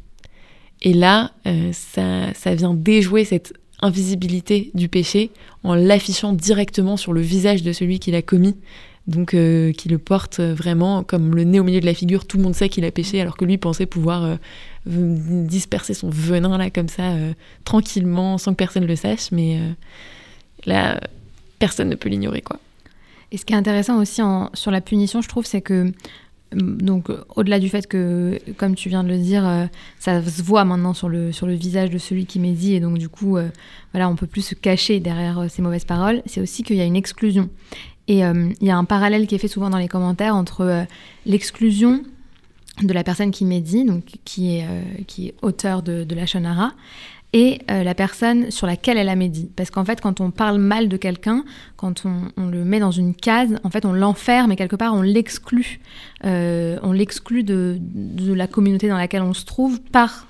Et 0.82 0.92
là, 0.92 1.32
ça, 1.72 2.32
ça 2.34 2.54
vient 2.54 2.74
déjouer 2.74 3.24
cette 3.24 3.54
invisibilité 3.80 4.70
du 4.74 4.88
péché 4.88 5.30
en 5.64 5.74
l'affichant 5.74 6.32
directement 6.32 6.96
sur 6.96 7.12
le 7.12 7.20
visage 7.20 7.62
de 7.62 7.72
celui 7.72 7.98
qui 7.98 8.10
l'a 8.10 8.22
commis. 8.22 8.56
donc 9.08 9.30
qui 9.30 9.88
le 9.88 9.98
porte 9.98 10.40
vraiment 10.40 11.02
comme 11.02 11.34
le 11.34 11.44
nez 11.44 11.60
au 11.60 11.64
milieu 11.64 11.80
de 11.80 11.86
la 11.86 11.94
figure. 11.94 12.26
Tout 12.26 12.36
le 12.36 12.44
monde 12.44 12.54
sait 12.54 12.68
qu'il 12.68 12.84
a 12.84 12.90
péché, 12.90 13.20
alors 13.20 13.36
que 13.36 13.44
lui 13.44 13.58
pensait 13.58 13.86
pouvoir 13.86 14.38
disperser 14.86 15.94
son 15.94 16.10
venin 16.10 16.56
là 16.56 16.70
comme 16.70 16.88
ça 16.88 17.14
tranquillement, 17.64 18.38
sans 18.38 18.52
que 18.52 18.56
personne 18.56 18.86
le 18.86 18.96
sache. 18.96 19.32
Mais 19.32 19.58
là, 20.66 21.00
personne 21.58 21.88
ne 21.88 21.96
peut 21.96 22.08
l'ignorer, 22.08 22.42
quoi. 22.42 22.58
Et 23.32 23.38
ce 23.38 23.44
qui 23.44 23.54
est 23.54 23.56
intéressant 23.56 23.98
aussi 24.00 24.20
sur 24.54 24.70
la 24.70 24.80
punition, 24.80 25.22
je 25.22 25.28
trouve, 25.28 25.46
c'est 25.46 25.62
que 25.62 25.90
donc 26.54 27.10
au-delà 27.36 27.58
du 27.58 27.68
fait 27.68 27.86
que, 27.86 28.38
comme 28.56 28.74
tu 28.74 28.88
viens 28.88 29.04
de 29.04 29.08
le 29.08 29.18
dire, 29.18 29.46
euh, 29.46 29.66
ça 29.98 30.22
se 30.22 30.42
voit 30.42 30.64
maintenant 30.64 30.94
sur 30.94 31.08
le, 31.08 31.30
visage 31.54 31.90
de 31.90 31.98
celui 31.98 32.26
qui 32.26 32.38
médit 32.38 32.74
et 32.74 32.80
donc 32.80 32.98
du 32.98 33.08
coup, 33.08 33.36
euh, 33.36 33.48
voilà, 33.92 34.08
on 34.08 34.16
peut 34.16 34.26
plus 34.26 34.42
se 34.42 34.54
cacher 34.54 35.00
derrière 35.00 35.38
euh, 35.38 35.48
ces 35.48 35.62
mauvaises 35.62 35.84
paroles, 35.84 36.22
c'est 36.26 36.40
aussi 36.40 36.62
qu'il 36.62 36.76
y 36.76 36.80
a 36.80 36.84
une 36.84 36.96
exclusion. 36.96 37.48
Et 38.08 38.18
il 38.18 38.66
y 38.66 38.70
a 38.70 38.76
un 38.76 38.84
parallèle 38.84 39.28
qui 39.28 39.36
est 39.36 39.38
fait 39.38 39.48
souvent 39.48 39.70
dans 39.70 39.78
les 39.78 39.86
commentaires 39.86 40.34
entre 40.34 40.86
l'exclusion 41.24 42.02
de 42.82 42.92
la 42.92 43.04
personne 43.04 43.30
qui 43.30 43.44
médit, 43.44 43.84
donc 43.84 44.04
qui 44.24 44.56
est, 44.56 44.66
qui 45.06 45.28
est 45.28 45.34
auteur 45.40 45.84
de, 45.84 46.02
de 46.02 46.14
la 46.16 46.26
shonara, 46.26 46.72
et 47.32 47.60
euh, 47.70 47.82
la 47.82 47.94
personne 47.94 48.50
sur 48.50 48.66
laquelle 48.66 48.98
elle 48.98 49.08
a 49.08 49.16
médit. 49.16 49.50
Parce 49.56 49.70
qu'en 49.70 49.84
fait, 49.84 50.00
quand 50.00 50.20
on 50.20 50.30
parle 50.30 50.58
mal 50.58 50.88
de 50.88 50.96
quelqu'un, 50.98 51.44
quand 51.76 52.04
on, 52.04 52.46
le 52.46 52.64
met 52.64 52.78
dans 52.78 52.90
une 52.90 53.14
case, 53.14 53.58
en 53.64 53.70
fait, 53.70 53.86
on 53.86 53.92
l'enferme 53.92 54.52
et 54.52 54.56
quelque 54.56 54.76
part, 54.76 54.94
on 54.94 55.00
l'exclut. 55.00 55.80
Euh, 56.24 56.78
on 56.82 56.92
l'exclut 56.92 57.42
de, 57.42 57.80
la 58.34 58.46
communauté 58.46 58.88
dans 58.88 58.98
laquelle 58.98 59.22
on 59.22 59.32
se 59.32 59.46
trouve 59.46 59.80
par, 59.80 60.26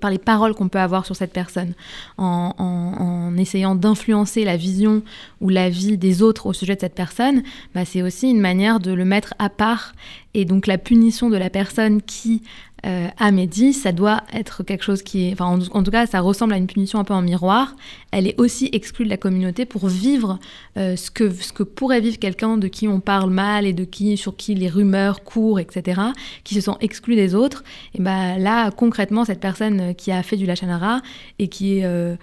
par 0.00 0.10
les 0.10 0.18
paroles 0.18 0.54
qu'on 0.54 0.68
peut 0.68 0.80
avoir 0.80 1.04
sur 1.04 1.16
cette 1.16 1.34
personne. 1.34 1.74
En, 2.16 3.34
essayant 3.36 3.74
d'influencer 3.74 4.44
la 4.44 4.56
vision 4.56 5.02
ou 5.40 5.50
la 5.50 5.68
vie 5.68 5.96
des 5.98 6.22
autres 6.22 6.46
au 6.46 6.52
sujet 6.52 6.74
de 6.74 6.80
cette 6.80 6.94
personne, 6.94 7.42
bah, 7.74 7.84
c'est 7.84 8.02
aussi 8.02 8.30
une 8.30 8.40
manière 8.40 8.80
de 8.80 8.90
le 8.90 9.04
mettre 9.04 9.34
à 9.38 9.50
part. 9.50 9.92
Et 10.34 10.44
donc, 10.44 10.66
la 10.66 10.78
punition 10.78 11.28
de 11.30 11.36
la 11.36 11.50
personne 11.50 12.02
qui 12.02 12.42
euh, 12.88 13.08
à 13.18 13.30
Mehdi, 13.32 13.74
ça 13.74 13.92
doit 13.92 14.22
être 14.32 14.62
quelque 14.62 14.82
chose 14.82 15.02
qui 15.02 15.28
est... 15.28 15.40
En, 15.40 15.58
tout 15.58 15.90
cas, 15.90 16.06
ça 16.06 16.20
ressemble 16.20 16.54
à 16.54 16.56
une 16.56 16.66
punition 16.66 16.98
un 16.98 17.04
peu 17.04 17.12
en 17.12 17.20
miroir. 17.20 17.76
Elle 18.12 18.26
est 18.26 18.40
aussi 18.40 18.70
exclue 18.72 19.04
de 19.04 19.10
la 19.10 19.18
communauté 19.18 19.66
pour 19.66 19.88
vivre 19.88 20.38
euh, 20.78 20.96
ce, 20.96 21.10
que, 21.10 21.62
pourrait 21.62 22.00
vivre 22.00 22.18
quelqu'un 22.18 22.56
de 22.56 22.66
qui 22.66 22.88
on 22.88 23.00
parle 23.00 23.30
mal 23.30 23.66
et 23.66 23.74
de 23.74 23.84
qui, 23.84 24.16
sur 24.16 24.36
qui 24.36 24.54
les 24.54 24.68
rumeurs 24.68 25.22
courent, 25.22 25.60
etc., 25.60 26.00
qui 26.44 26.54
se 26.54 26.62
sont 26.62 26.78
exclus 26.80 27.14
des 27.14 27.34
autres. 27.34 27.62
Et 27.94 28.00
ben 28.00 28.38
là, 28.38 28.70
concrètement, 28.70 29.24
cette 29.26 29.40
personne 29.40 29.94
qui 29.94 30.10
a 30.10 30.22
fait 30.22 30.36
du 30.36 30.46
lachanara 30.46 31.02
et 31.38 31.48
qui 31.48 31.78
est... 31.78 31.84
Euh, 31.84 32.16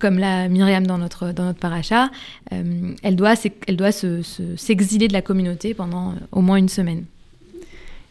comme 0.00 0.18
la 0.18 0.48
Myriam 0.48 0.84
dans 0.84 0.98
notre, 0.98 1.30
dans 1.30 1.44
notre 1.44 1.60
paracha, 1.60 2.10
elle 2.50 3.14
doit, 3.14 3.34
elle 3.68 3.76
doit 3.76 3.92
s'exiler 3.92 5.06
de 5.06 5.12
la 5.12 5.22
communauté 5.22 5.74
pendant 5.74 6.14
au 6.32 6.40
moins 6.40 6.56
une 6.56 6.68
semaine. 6.68 7.04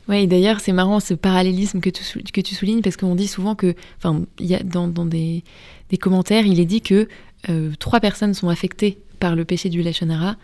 Oui, 0.10 0.26
d'ailleurs, 0.28 0.60
c'est 0.62 0.72
marrant 0.72 1.00
ce 1.00 1.14
parallélisme 1.14 1.82
que 1.82 1.90
tu, 1.90 2.02
que 2.24 2.42
tu 2.42 2.56
soulignes 2.56 2.82
parce 2.82 2.96
qu'on 2.96 3.16
dit 3.16 3.28
souvent 3.28 3.56
que, 3.56 3.76
enfin, 3.98 4.24
dans, 4.64 4.88
dans 4.88 5.06
des, 5.06 5.44
des, 5.90 5.98
commentaires, 5.98 6.46
il 6.46 6.60
est 6.60 6.66
dit 6.66 6.82
que 6.82 7.08
euh, 7.50 7.72
trois 7.80 8.00
personnes 8.00 8.34
sont 8.34 8.50
affectées 8.50 9.00
par 9.20 9.36
le 9.36 9.44
péché 9.44 9.70
du 9.70 9.82
Lachonara, 9.82 10.38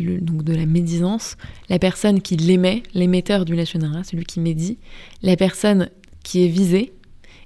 donc 0.00 0.42
de 0.42 0.54
la 0.54 0.66
médisance. 0.66 1.36
La 1.68 1.78
personne 1.78 2.20
qui 2.20 2.36
l'émet, 2.36 2.82
l'émetteur 2.94 3.44
du 3.44 3.54
Lachonara, 3.54 4.02
celui 4.02 4.24
qui 4.24 4.40
médit, 4.40 4.78
la 5.22 5.36
personne 5.36 5.90
qui 6.24 6.44
est 6.44 6.48
visée 6.48 6.92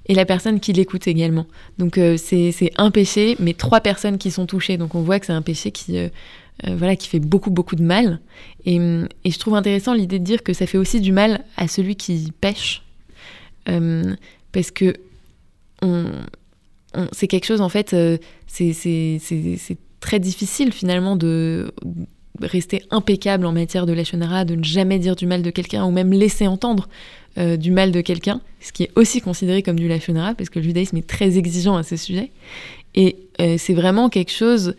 et 0.07 0.15
la 0.15 0.25
personne 0.25 0.59
qui 0.59 0.73
l'écoute 0.73 1.07
également. 1.07 1.45
Donc 1.77 1.99
euh, 1.99 2.17
c'est 2.17 2.71
un 2.77 2.89
péché, 2.89 3.35
mais 3.39 3.53
trois 3.53 3.81
personnes 3.81 4.17
qui 4.17 4.31
sont 4.31 4.47
touchées. 4.47 4.77
Donc 4.77 4.95
on 4.95 5.01
voit 5.01 5.19
que 5.19 5.27
c'est 5.27 5.33
un 5.33 5.43
péché 5.43 5.71
qui, 5.71 5.97
euh, 5.97 6.09
euh, 6.67 6.75
voilà, 6.75 6.95
qui 6.95 7.07
fait 7.07 7.19
beaucoup, 7.19 7.51
beaucoup 7.51 7.75
de 7.75 7.83
mal. 7.83 8.19
Et, 8.65 8.75
et, 8.75 9.31
je 9.31 9.39
trouve 9.39 9.55
intéressant 9.55 9.93
l'idée 9.93 10.19
de 10.19 10.23
dire 10.23 10.43
que 10.43 10.53
ça 10.53 10.65
fait 10.67 10.77
aussi 10.77 10.99
du 10.99 11.11
mal 11.11 11.45
à 11.55 11.67
celui 11.67 11.95
qui 11.95 12.33
pêche. 12.41 12.83
Euh, 13.69 14.15
parce 14.51 14.71
que 14.71 14.93
c'est 17.11 17.27
quelque 17.27 17.45
chose, 17.45 17.61
en 17.61 17.69
fait, 17.69 17.93
euh, 17.93 18.17
c'est 18.47 19.77
très 20.01 20.19
difficile 20.19 20.73
finalement 20.73 21.15
de 21.15 21.71
rester 22.41 22.83
impeccable 22.89 23.45
en 23.45 23.51
matière 23.51 23.85
de 23.85 23.93
lachonara, 23.93 24.43
de 24.43 24.55
ne 24.55 24.63
jamais 24.63 24.99
dire 24.99 25.15
du 25.15 25.27
mal 25.27 25.41
de 25.41 25.49
quelqu'un 25.49 25.85
ou 25.85 25.91
même 25.91 26.11
laisser 26.11 26.47
entendre 26.47 26.89
du 27.37 27.71
mal 27.71 27.91
de 27.93 28.01
quelqu'un, 28.01 28.41
ce 28.59 28.73
qui 28.73 28.83
est 28.83 28.91
aussi 28.95 29.21
considéré 29.21 29.61
comme 29.63 29.79
du 29.79 29.87
lachonara, 29.87 30.33
parce 30.33 30.49
que 30.49 30.59
le 30.59 30.65
judaïsme 30.65 30.97
est 30.97 31.07
très 31.07 31.37
exigeant 31.37 31.77
à 31.77 31.83
ce 31.83 31.95
sujet. 31.95 32.31
Et 32.95 33.17
c'est 33.57 33.73
vraiment 33.73 34.09
quelque 34.09 34.31
chose 34.31 34.75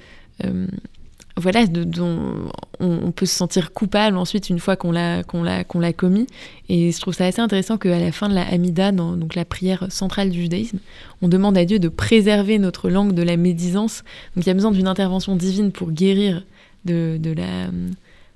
voilà, 1.40 1.66
dont 1.66 2.50
on, 2.78 3.10
peut 3.12 3.26
se 3.26 3.34
sentir 3.34 3.72
coupable 3.72 4.16
ensuite 4.16 4.48
une 4.50 4.58
fois 4.58 4.76
qu'on 4.76 4.92
l'a 4.92 5.22
qu'on 5.22 5.42
l'a 5.42 5.64
qu'on 5.64 5.80
l'a 5.80 5.92
commis. 5.92 6.26
Et 6.68 6.92
je 6.92 7.00
trouve 7.00 7.14
ça 7.14 7.26
assez 7.26 7.40
intéressant 7.40 7.78
qu'à 7.78 7.98
la 7.98 8.12
fin 8.12 8.28
de 8.28 8.34
la 8.34 8.42
Hamida, 8.42 8.92
dans 8.92 9.16
donc 9.16 9.34
la 9.34 9.44
prière 9.44 9.86
centrale 9.90 10.30
du 10.30 10.42
judaïsme, 10.42 10.78
on 11.22 11.28
demande 11.28 11.58
à 11.58 11.64
Dieu 11.64 11.78
de 11.78 11.88
préserver 11.88 12.58
notre 12.58 12.88
langue 12.88 13.14
de 13.14 13.22
la 13.22 13.36
médisance. 13.36 14.04
Donc 14.36 14.44
il 14.44 14.48
y 14.48 14.50
a 14.50 14.54
besoin 14.54 14.70
d'une 14.70 14.88
intervention 14.88 15.36
divine 15.36 15.72
pour 15.72 15.90
guérir 15.90 16.44
de, 16.84 17.18
de 17.20 17.32
la 17.32 17.68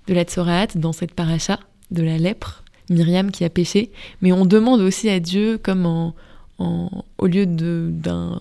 de 0.06 0.14
la 0.14 0.66
dans 0.74 0.92
cette 0.92 1.14
paracha 1.14 1.60
de 1.90 2.02
la 2.02 2.18
lèpre, 2.18 2.64
Myriam 2.90 3.30
qui 3.30 3.44
a 3.44 3.50
péché. 3.50 3.90
Mais 4.20 4.32
on 4.32 4.46
demande 4.46 4.80
aussi 4.80 5.08
à 5.08 5.20
Dieu 5.20 5.58
comme 5.62 5.86
en, 5.86 6.14
au 6.58 7.26
lieu 7.26 7.46
d'un 7.46 8.40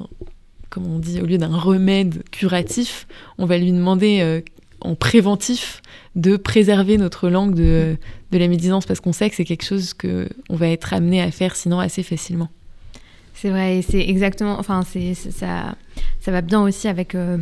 comme 0.73 0.87
on 0.87 0.97
dit, 0.97 1.21
au 1.21 1.27
lieu 1.27 1.37
d'un 1.37 1.55
remède 1.55 2.23
curatif, 2.31 3.05
on 3.37 3.45
va 3.45 3.59
lui 3.59 3.71
demander 3.71 4.21
euh, 4.21 4.41
en 4.83 4.95
préventif 4.95 5.81
de 6.15 6.37
préserver 6.37 6.97
notre 6.97 7.29
langue 7.29 7.55
de, 7.55 7.97
de 8.31 8.37
la 8.37 8.47
médisance 8.47 8.85
parce 8.85 8.99
qu'on 8.99 9.13
sait 9.13 9.29
que 9.29 9.35
c'est 9.35 9.45
quelque 9.45 9.65
chose 9.65 9.93
que 9.93 10.29
on 10.49 10.55
va 10.55 10.67
être 10.67 10.93
amené 10.93 11.21
à 11.21 11.31
faire 11.31 11.55
sinon 11.55 11.79
assez 11.79 12.03
facilement. 12.03 12.49
C'est 13.33 13.49
vrai, 13.49 13.81
c'est 13.87 13.99
exactement, 13.99 14.57
enfin 14.59 14.83
c'est 14.87 15.15
ça, 15.15 15.75
ça 16.21 16.31
va 16.31 16.41
bien 16.41 16.61
aussi 16.61 16.87
avec 16.87 17.15
euh, 17.15 17.37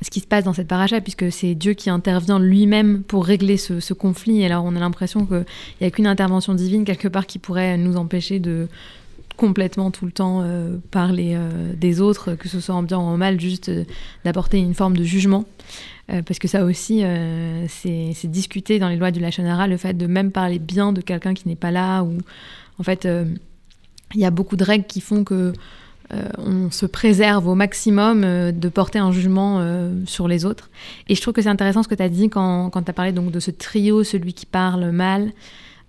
ce 0.00 0.10
qui 0.10 0.20
se 0.20 0.26
passe 0.26 0.44
dans 0.44 0.52
cette 0.52 0.68
paracha 0.68 1.00
puisque 1.00 1.30
c'est 1.30 1.54
Dieu 1.54 1.74
qui 1.74 1.90
intervient 1.90 2.38
lui-même 2.38 3.02
pour 3.02 3.26
régler 3.26 3.56
ce, 3.56 3.92
conflit. 3.92 4.44
Alors 4.44 4.64
on 4.64 4.74
a 4.76 4.80
l'impression 4.80 5.26
qu'il 5.26 5.44
n'y 5.80 5.86
a 5.86 5.90
qu'une 5.90 6.06
intervention 6.06 6.54
divine 6.54 6.84
quelque 6.84 7.08
part 7.08 7.26
qui 7.26 7.38
pourrait 7.38 7.76
nous 7.76 7.96
empêcher 7.96 8.38
de 8.38 8.68
complètement 9.42 9.90
tout 9.90 10.06
le 10.06 10.12
temps 10.12 10.42
euh, 10.42 10.76
parler 10.92 11.32
euh, 11.34 11.72
des 11.74 12.00
autres, 12.00 12.36
que 12.36 12.48
ce 12.48 12.60
soit 12.60 12.76
en 12.76 12.84
bien 12.84 12.98
ou 12.98 13.00
en 13.00 13.16
mal, 13.16 13.40
juste 13.40 13.70
euh, 13.70 13.82
d'apporter 14.24 14.58
une 14.58 14.72
forme 14.72 14.96
de 14.96 15.02
jugement. 15.02 15.44
parce 16.06 16.38
que 16.38 16.46
ça 16.46 16.64
aussi, 16.64 17.02
c'est 17.68 18.30
discuté 18.30 18.78
dans 18.78 18.88
les 18.88 18.96
lois 18.96 19.10
du 19.10 19.18
Lachonara, 19.18 19.66
le 19.66 19.76
fait 19.78 19.94
de 19.94 20.06
même 20.06 20.30
parler 20.30 20.58
bien 20.58 20.92
de 20.92 21.00
quelqu'un 21.00 21.34
qui 21.34 21.48
n'est 21.48 21.56
pas 21.56 21.72
là, 21.72 22.02
ou 22.02 22.18
en 22.78 22.82
fait, 22.82 23.08
il 24.14 24.20
y 24.20 24.24
a 24.24 24.30
beaucoup 24.30 24.56
de 24.56 24.64
règles 24.64 24.86
qui 24.86 25.00
font 25.00 25.24
que 25.24 25.52
on 26.36 26.70
se 26.70 26.84
préserve 26.86 27.48
au 27.48 27.54
maximum 27.54 28.20
de 28.52 28.68
porter 28.68 28.98
un 28.98 29.10
jugement 29.10 29.64
sur 30.06 30.28
les 30.28 30.44
autres. 30.44 30.68
Et 31.08 31.14
je 31.14 31.22
trouve 31.22 31.32
que 31.32 31.40
c'est 31.40 31.48
intéressant 31.48 31.82
ce 31.82 31.88
que 31.88 31.94
tu 31.94 32.02
as 32.02 32.10
dit 32.10 32.28
quand, 32.28 32.68
quand 32.68 32.82
tu 32.82 32.90
as 32.90 32.94
parlé 32.94 33.12
donc, 33.12 33.30
de 33.30 33.40
ce 33.40 33.50
trio, 33.50 34.04
celui 34.04 34.34
qui 34.34 34.44
parle 34.44 34.90
mal, 34.90 35.32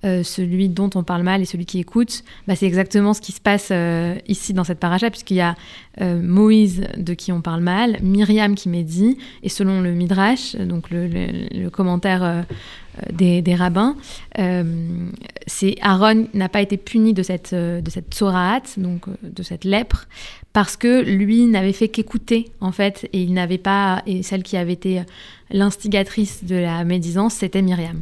euh, 0.06 0.22
celui 0.22 0.68
dont 0.68 0.90
on 0.96 1.04
parle 1.04 1.24
mal 1.24 1.42
et 1.42 1.46
celui 1.46 1.66
qui 1.66 1.80
écoute, 1.80 2.26
bah, 2.46 2.58
c'est 2.58 2.66
exactement 2.66 3.14
ce 3.14 3.22
qui 3.22 3.32
se 3.32 3.40
passe 3.40 3.70
euh, 3.72 4.16
ici 4.28 4.54
dans 4.54 4.66
cette 4.66 4.80
paracha, 4.80 5.10
puisqu'il 5.10 5.38
y 5.38 5.42
a 5.42 5.56
euh, 6.02 6.22
Moïse 6.22 6.84
de 6.98 7.14
qui 7.14 7.32
on 7.32 7.40
parle 7.40 7.62
mal, 7.62 8.00
Myriam 8.02 8.56
qui 8.56 8.68
médit, 8.68 9.18
et 9.44 9.50
selon 9.50 9.80
le 9.80 9.94
Midrash, 9.94 10.58
donc 10.58 10.90
le, 10.92 11.70
commentaire 11.70 12.46
des, 13.14 13.56
rabbins, 13.56 13.96
c'est 15.48 15.76
Aaron 15.82 16.28
n'a 16.34 16.50
pas 16.50 16.62
été 16.62 16.78
puni 16.78 17.14
de 17.14 17.24
cette, 17.24 17.56
de 17.56 17.90
cette 17.90 18.14
donc 18.78 19.06
de 19.24 19.44
cette 19.44 19.64
lèpre, 19.64 20.08
parce 20.52 20.76
que 20.76 21.02
lui 21.02 21.46
n'avait 21.46 21.74
fait 21.74 21.88
qu'écouter, 21.88 22.52
en 22.60 22.72
fait, 22.72 23.08
et 23.14 23.22
il 23.22 23.34
n'avait 23.34 23.58
pas, 23.58 24.02
et 24.06 24.22
celle 24.22 24.44
qui 24.44 24.58
avait 24.58 24.74
été 24.74 25.02
l'instigatrice 25.50 26.44
de 26.44 26.56
la 26.56 26.84
médisance, 26.84 27.36
c'était 27.36 27.62
Myriam. 27.62 28.02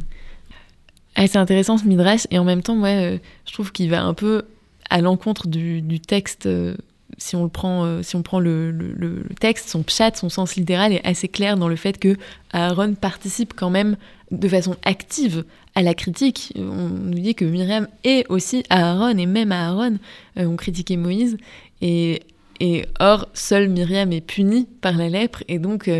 Ah, 1.14 1.26
c'est 1.26 1.38
intéressant 1.38 1.78
ce 1.78 1.84
midrash 1.84 2.26
et 2.30 2.38
en 2.38 2.44
même 2.44 2.62
temps, 2.62 2.78
ouais, 2.80 3.14
euh, 3.14 3.18
je 3.46 3.52
trouve 3.52 3.72
qu'il 3.72 3.90
va 3.90 4.02
un 4.02 4.14
peu 4.14 4.42
à 4.90 5.00
l'encontre 5.00 5.46
du, 5.46 6.00
texte. 6.00 6.46
Euh, 6.46 6.74
si 7.18 7.36
on 7.36 7.42
le 7.44 7.50
prend, 7.50 7.84
euh, 7.84 8.02
si 8.02 8.16
on 8.16 8.22
prend 8.22 8.40
le, 8.40 9.24
texte, 9.38 9.68
son 9.68 9.82
pshat, 9.82 10.12
son 10.14 10.30
sens 10.30 10.56
littéral 10.56 10.92
est 10.92 11.06
assez 11.06 11.28
clair 11.28 11.56
dans 11.56 11.68
le 11.68 11.76
fait 11.76 11.98
que 11.98 12.16
Aaron 12.52 12.94
participe 12.94 13.52
quand 13.54 13.70
même 13.70 13.96
de 14.30 14.48
façon 14.48 14.76
active 14.84 15.44
à 15.74 15.82
la 15.82 15.92
critique. 15.92 16.54
On 16.56 16.88
nous 16.88 17.18
dit 17.18 17.34
que 17.34 17.44
Myriam 17.44 17.86
est 18.04 18.26
aussi 18.30 18.64
Aaron 18.70 19.18
et 19.18 19.26
même 19.26 19.52
Aaron 19.52 19.98
ont 20.36 20.56
critiqué 20.56 20.96
Moïse 20.96 21.36
et, 21.82 22.22
et 22.62 22.86
or 23.00 23.28
seule 23.34 23.68
Myriam 23.68 24.12
est 24.12 24.20
punie 24.20 24.68
par 24.80 24.96
la 24.96 25.08
lèpre 25.08 25.42
et 25.48 25.58
donc 25.58 25.90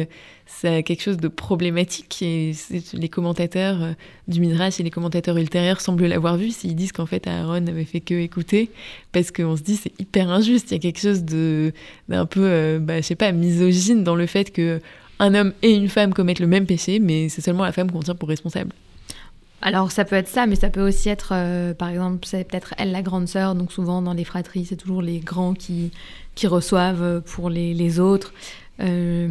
c'est 0.46 0.82
quelque 0.84 1.02
chose 1.02 1.16
de 1.16 1.28
problématique 1.28 2.22
et 2.22 2.52
les 2.92 3.08
commentateurs 3.08 3.82
euh, 3.82 3.92
du 4.28 4.40
Midrash 4.40 4.78
et 4.78 4.84
les 4.84 4.90
commentateurs 4.90 5.36
ultérieurs 5.36 5.80
semblent 5.80 6.06
l'avoir 6.06 6.36
vu 6.36 6.50
s'ils 6.50 6.76
disent 6.76 6.92
qu'en 6.92 7.06
fait 7.06 7.26
Aaron 7.26 7.60
n'avait 7.60 7.84
fait 7.84 8.00
que 8.00 8.14
écouter 8.14 8.70
parce 9.10 9.32
qu'on 9.32 9.56
se 9.56 9.62
dit 9.62 9.76
c'est 9.76 9.92
hyper 10.00 10.30
injuste 10.30 10.70
il 10.70 10.74
y 10.74 10.76
a 10.76 10.80
quelque 10.80 11.00
chose 11.00 11.24
de 11.24 11.72
d'un 12.08 12.26
peu 12.26 12.44
euh, 12.44 12.78
bah, 12.78 12.98
je 12.98 13.02
sais 13.02 13.16
pas 13.16 13.32
misogyne 13.32 14.04
dans 14.04 14.14
le 14.14 14.26
fait 14.26 14.52
que 14.52 14.80
un 15.22 15.34
homme 15.34 15.52
et 15.62 15.72
une 15.72 15.88
femme 15.88 16.12
commettent 16.12 16.40
le 16.40 16.48
même 16.48 16.66
péché, 16.66 16.98
mais 16.98 17.28
c'est 17.28 17.42
seulement 17.42 17.62
la 17.62 17.70
femme 17.72 17.90
qu'on 17.90 18.00
tient 18.00 18.16
pour 18.16 18.28
responsable. 18.28 18.72
Alors 19.64 19.92
ça 19.92 20.04
peut 20.04 20.16
être 20.16 20.26
ça, 20.26 20.48
mais 20.48 20.56
ça 20.56 20.68
peut 20.68 20.84
aussi 20.84 21.08
être, 21.08 21.30
euh, 21.32 21.72
par 21.72 21.88
exemple, 21.88 22.26
c'est 22.26 22.42
peut-être 22.42 22.74
elle 22.78 22.90
la 22.90 23.02
grande 23.02 23.28
sœur, 23.28 23.54
donc 23.54 23.70
souvent 23.70 24.02
dans 24.02 24.14
les 24.14 24.24
fratries, 24.24 24.64
c'est 24.64 24.76
toujours 24.76 25.02
les 25.02 25.20
grands 25.20 25.54
qui, 25.54 25.92
qui 26.34 26.46
reçoivent 26.46 27.22
pour 27.22 27.50
les, 27.50 27.74
les 27.74 28.00
autres. 28.00 28.32
Euh, 28.80 29.28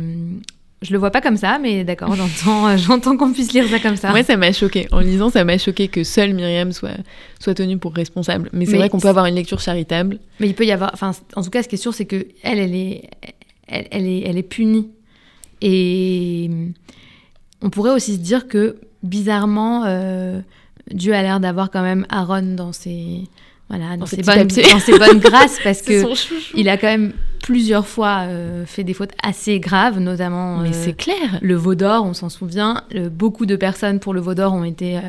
je 0.82 0.94
le 0.94 0.98
vois 0.98 1.12
pas 1.12 1.22
comme 1.22 1.38
ça, 1.38 1.60
mais 1.60 1.84
d'accord, 1.84 2.16
j'entends, 2.16 2.76
j'entends 2.78 3.16
qu'on 3.16 3.32
puisse 3.32 3.54
lire 3.54 3.68
ça 3.68 3.80
comme 3.80 3.96
ça. 3.96 4.10
Moi, 4.10 4.24
ça 4.24 4.36
m'a 4.36 4.52
choqué. 4.52 4.88
En 4.92 5.00
lisant, 5.00 5.30
ça 5.30 5.44
m'a 5.44 5.58
choqué 5.58 5.88
que 5.88 6.04
seule 6.04 6.34
Myriam 6.34 6.72
soit, 6.72 6.98
soit 7.40 7.54
tenue 7.54 7.78
pour 7.78 7.94
responsable. 7.94 8.50
Mais 8.52 8.66
c'est 8.66 8.78
vrai 8.78 8.90
qu'on 8.90 9.00
peut 9.00 9.08
avoir 9.08 9.28
une 9.28 9.36
lecture 9.36 9.60
charitable. 9.60 10.20
Mais 10.40 10.48
il 10.48 10.56
peut 10.56 10.66
y 10.66 10.72
avoir, 10.72 10.92
enfin, 10.94 11.12
en 11.36 11.44
tout 11.44 11.52
cas, 11.52 11.62
ce 11.62 11.68
qui 11.68 11.76
est 11.76 11.78
sûr, 11.78 11.94
c'est 11.94 12.06
que 12.06 12.28
elle, 12.42 12.58
elle 12.58 12.76
est, 12.76 13.10
elle, 13.68 13.88
elle 13.92 14.08
est, 14.08 14.22
elle 14.22 14.38
est 14.38 14.44
punie. 14.44 14.90
Et 15.62 16.50
on 17.62 17.70
pourrait 17.70 17.92
aussi 17.92 18.16
se 18.16 18.20
dire 18.20 18.48
que 18.48 18.78
bizarrement, 19.04 19.86
euh, 19.86 20.42
Dieu 20.92 21.14
a 21.14 21.22
l'air 21.22 21.40
d'avoir 21.40 21.70
quand 21.70 21.84
même 21.84 22.08
Aaron 22.10 22.56
dans 22.56 22.74
ses, 22.74 23.28
voilà, 23.72 23.96
dans, 23.96 24.06
ses 24.06 24.22
bonnes, 24.22 24.48
dans 24.48 24.80
ses 24.80 25.00
bonnes 25.00 25.20
grâces 25.30 25.58
parce 25.64 25.82
que 25.82 26.04
il 26.58 26.68
a 26.68 26.76
quand 26.76 26.88
même 26.88 27.14
plusieurs 27.42 27.88
fois 27.88 28.22
euh, 28.22 28.66
fait 28.66 28.84
des 28.84 28.94
fautes 28.94 29.12
assez 29.24 29.60
graves, 29.60 30.00
notamment 30.00 30.60
Mais 30.60 30.74
c'est 30.74 30.94
clair. 30.94 31.40
le 31.42 31.56
veau 31.56 31.76
d'or, 31.76 32.06
on 32.06 32.14
s'en 32.14 32.30
souvient. 32.30 32.84
Le, 32.92 33.10
beaucoup 33.10 33.46
de 33.46 33.56
personnes 33.56 34.00
pour 34.00 34.14
le 34.14 34.22
veau 34.22 34.34
d'or 34.34 34.54
ont 34.54 34.64
été 34.64 34.98
euh, 34.98 35.02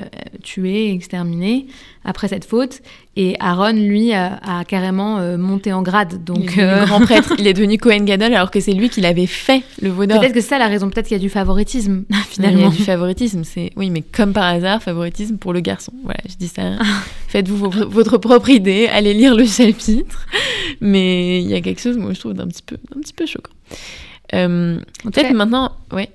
tuées, 0.43 0.93
exterminées 0.93 1.67
après 2.05 2.29
cette 2.29 2.45
faute. 2.45 2.81
Et 3.15 3.37
Aaron, 3.41 3.73
lui, 3.73 4.13
a, 4.15 4.41
a 4.43 4.65
carrément 4.65 5.19
euh, 5.19 5.37
monté 5.37 5.73
en 5.73 5.83
grade. 5.83 6.25
Donc, 6.25 6.55
il 6.57 6.61
est 6.61 6.85
grand 6.87 7.01
prêtre. 7.01 7.35
il 7.39 7.47
est 7.47 7.53
devenu 7.53 7.77
Cohen 7.77 8.05
Gadol 8.05 8.33
alors 8.33 8.51
que 8.51 8.59
c'est 8.59 8.73
lui 8.73 8.89
qui 8.89 9.03
l'avait 9.03 9.27
fait, 9.27 9.63
le 9.83 9.91
veau 9.91 10.07
d'or. 10.07 10.19
Peut-être 10.19 10.33
que 10.33 10.41
c'est 10.41 10.49
ça 10.49 10.59
la 10.59 10.69
raison. 10.69 10.89
Peut-être 10.89 11.09
qu'il 11.09 11.17
y 11.17 11.21
a 11.21 11.23
du 11.23 11.29
favoritisme, 11.29 12.05
finalement. 12.31 12.59
Il 12.59 12.65
y 12.65 12.67
a 12.67 12.71
du 12.71 12.83
favoritisme. 12.83 13.45
C'est 13.45 13.71
oui, 13.77 13.91
mais 13.91 14.01
comme 14.01 14.33
par 14.33 14.45
hasard, 14.45 14.83
favoritisme 14.83 15.37
pour 15.37 15.53
le 15.53 15.61
garçon. 15.61 15.93
Voilà, 16.05 16.21
je 16.27 16.37
dis 16.37 16.49
ça. 16.49 16.63
Faites-vous 17.29 17.71
votre 17.89 18.17
propre 18.19 18.49
idée. 18.49 18.89
Allez 18.91 19.13
lire 19.15 19.35
le 19.35 19.45
chapitre. 19.45 20.27
Mais 20.81 21.41
il 21.43 21.49
y 21.49 21.55
a 21.55 21.61
quelque 21.61 21.81
chose, 21.81 21.99
moi, 21.99 22.13
je 22.15 22.21
trouve 22.23 22.35
d'un 22.35 22.49
petit 22.49 22.63
peu, 22.63 22.77
un 22.97 23.01
petit 23.01 23.13
peu 23.13 23.27
choquant. 23.27 23.53
Euh, 24.35 24.79
Peut-être 25.05 25.33
maintenant, 25.35 25.77
ouais. 25.93 26.11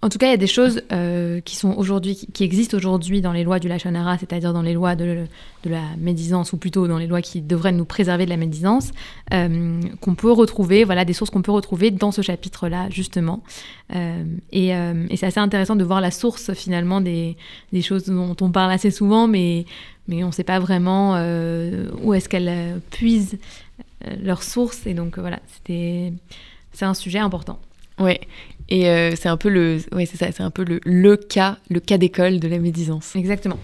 En 0.00 0.10
tout 0.10 0.18
cas, 0.18 0.28
il 0.28 0.30
y 0.30 0.34
a 0.34 0.36
des 0.38 0.46
choses 0.46 0.82
euh, 0.92 1.40
qui 1.40 1.56
sont 1.56 1.72
aujourd'hui, 1.72 2.28
qui, 2.32 2.44
existent 2.44 2.76
aujourd'hui 2.76 3.20
dans 3.20 3.32
les 3.32 3.42
lois 3.42 3.58
du 3.58 3.66
Lachonara, 3.66 4.16
c'est-à-dire 4.16 4.52
dans 4.52 4.62
les 4.62 4.72
lois 4.72 4.94
de, 4.94 5.26
la 5.64 5.82
médisance, 5.98 6.52
ou 6.52 6.56
plutôt 6.56 6.86
dans 6.86 6.98
les 6.98 7.08
lois 7.08 7.20
qui 7.20 7.40
devraient 7.40 7.72
nous 7.72 7.84
préserver 7.84 8.24
de 8.24 8.30
la 8.30 8.36
médisance, 8.36 8.92
euh, 9.34 9.80
qu'on 10.00 10.14
peut 10.14 10.30
retrouver, 10.30 10.84
voilà, 10.84 11.04
des 11.04 11.14
sources 11.14 11.30
qu'on 11.30 11.42
peut 11.42 11.50
retrouver 11.50 11.90
dans 11.90 12.12
ce 12.12 12.22
chapitre-là, 12.22 12.88
justement. 12.90 13.42
Euh, 13.96 14.22
et, 14.52 14.72
c'est 15.16 15.26
assez 15.26 15.40
intéressant 15.40 15.74
de 15.74 15.82
voir 15.82 16.00
la 16.00 16.12
source, 16.12 16.54
finalement, 16.54 17.00
des, 17.00 17.36
choses 17.82 18.04
dont 18.04 18.36
on 18.40 18.52
parle 18.52 18.70
assez 18.70 18.92
souvent, 18.92 19.26
mais, 19.26 19.66
mais 20.06 20.22
on 20.22 20.28
ne 20.28 20.32
sait 20.32 20.44
pas 20.44 20.60
vraiment 20.60 21.14
où 22.04 22.14
est-ce 22.14 22.28
qu'elles 22.28 22.80
puisent 22.90 23.36
leurs 24.22 24.44
sources. 24.44 24.86
Et 24.86 24.94
donc, 24.94 25.18
voilà, 25.18 25.40
c'était, 25.56 26.12
c'est 26.72 26.84
un 26.84 26.94
sujet 26.94 27.18
important. 27.18 27.58
Ouais, 27.98 28.20
et 28.68 28.88
euh, 28.88 29.14
c'est 29.16 29.28
un 29.28 29.36
peu 29.36 29.48
le, 29.48 29.78
ouais, 29.92 30.06
c'est 30.06 30.16
ça, 30.16 30.30
c'est 30.30 30.42
un 30.42 30.50
peu 30.50 30.64
le, 30.64 30.80
le 30.84 31.16
cas, 31.16 31.58
le 31.70 31.80
cas 31.80 31.98
d'école 31.98 32.38
de 32.38 32.48
la 32.48 32.58
médisance. 32.58 33.16
Exactement. 33.16 33.58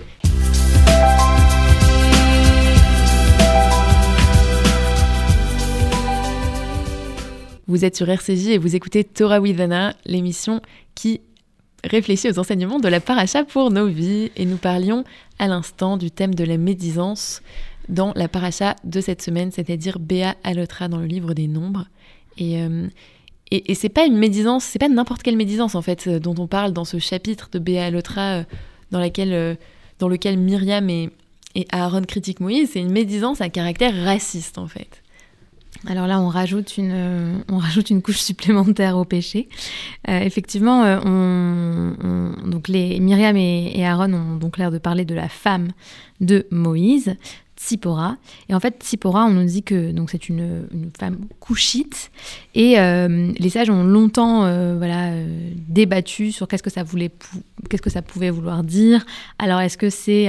Vous 7.67 7.85
êtes 7.85 7.97
sur 7.97 8.09
RCJ 8.09 8.49
et 8.49 8.59
vous 8.59 8.77
écoutez 8.77 9.05
Torah 9.05 9.41
Widana, 9.41 9.95
l'émission 10.05 10.61
qui 10.95 11.23
réfléchit 11.83 12.29
aux 12.31 12.39
enseignements 12.39 12.79
de 12.79 12.89
la 12.89 13.01
paracha 13.01 13.45
pour 13.45 13.71
nos 13.71 13.87
vies. 13.87 14.31
Et 14.37 14.45
nous 14.45 14.59
parlions 14.59 15.05
à 15.39 15.49
l'instant 15.49 15.97
du 15.97 16.11
thème 16.11 16.35
de 16.35 16.45
la 16.45 16.59
médisance 16.59 17.43
dans 17.89 18.13
la 18.17 18.29
paracha 18.29 18.77
de 18.85 19.01
cette 19.01 19.23
semaine, 19.23 19.51
c'est-à-dire 19.51 19.99
Béa 19.99 20.35
Alotra 20.45 20.89
dans 20.89 20.99
le 20.99 21.07
livre 21.07 21.35
des 21.35 21.49
Nombres. 21.49 21.87
Et, 22.37 22.63
euh, 22.63 22.89
et, 23.51 23.71
et 23.71 23.75
c'est 23.75 23.89
pas 23.89 24.07
une 24.07 24.17
médisance, 24.17 24.65
c'est 24.65 24.79
pas 24.79 24.89
n'importe 24.89 25.23
quelle 25.23 25.37
médisance 25.37 25.75
en 25.75 25.83
fait 25.83 26.07
euh, 26.07 26.19
dont 26.19 26.35
on 26.39 26.47
parle 26.47 26.73
dans 26.73 26.85
ce 26.85 26.99
chapitre 26.99 27.49
de 27.53 27.59
Béa 27.59 27.91
Lotra 27.91 28.39
euh, 28.39 28.43
euh, 28.93 29.55
dans 29.99 30.09
lequel 30.09 30.39
Myriam 30.39 30.89
et, 30.89 31.11
Aaron 31.71 32.03
critiquent 32.03 32.41
Moïse. 32.41 32.71
C'est 32.73 32.81
une 32.81 32.91
médisance 32.91 33.41
à 33.41 33.49
caractère 33.49 33.95
raciste 34.05 34.59
en 34.59 34.67
fait. 34.67 35.03
Alors 35.87 36.07
là, 36.07 36.19
on 36.19 36.29
rajoute 36.29 36.79
une, 36.79 37.45
on 37.49 37.59
rajoute 37.59 37.91
une 37.91 38.01
couche 38.01 38.19
supplémentaire 38.21 38.97
au 38.97 39.05
péché. 39.05 39.49
Effectivement, 40.09 40.83
on, 41.05 41.95
on, 42.03 42.49
donc 42.49 42.69
les 42.69 42.99
Myriam 43.01 43.37
et, 43.37 43.73
et 43.79 43.87
Aaron 43.87 44.13
ont 44.15 44.37
donc 44.37 44.57
l'air 44.57 44.71
de 44.71 44.79
parler 44.79 45.05
de 45.05 45.15
la 45.15 45.29
femme 45.29 45.73
de 46.21 46.47
Moïse, 46.51 47.17
Tsipora. 47.65 48.19
Et 48.51 48.55
en 48.55 48.61
fait, 48.61 48.83
Tsipora, 48.83 49.25
on 49.25 49.31
nous 49.31 49.45
dit 49.45 49.63
que 49.63 49.91
donc 49.91 50.11
c'est 50.11 50.29
une, 50.29 50.67
une, 50.73 50.91
femme 50.99 51.17
couchite. 51.41 52.11
Et 52.55 52.79
euh, 52.79 53.33
les 53.39 53.49
sages 53.49 53.71
ont 53.71 53.85
longtemps 53.85 54.45
euh, 54.45 54.77
voilà, 54.77 55.13
euh, 55.13 55.51
débattu 55.69 56.31
sur 56.31 56.47
qu'est-ce 56.47 56.63
que 56.63 56.71
ça 56.71 56.83
voulait, 56.83 57.11
qu'est-ce 57.71 57.81
que 57.81 57.91
ça 57.91 58.03
pouvait 58.03 58.29
vouloir 58.29 58.65
dire. 58.65 59.07
Alors, 59.39 59.61
est-ce 59.61 59.79
que 59.79 59.89
c'est 59.89 60.29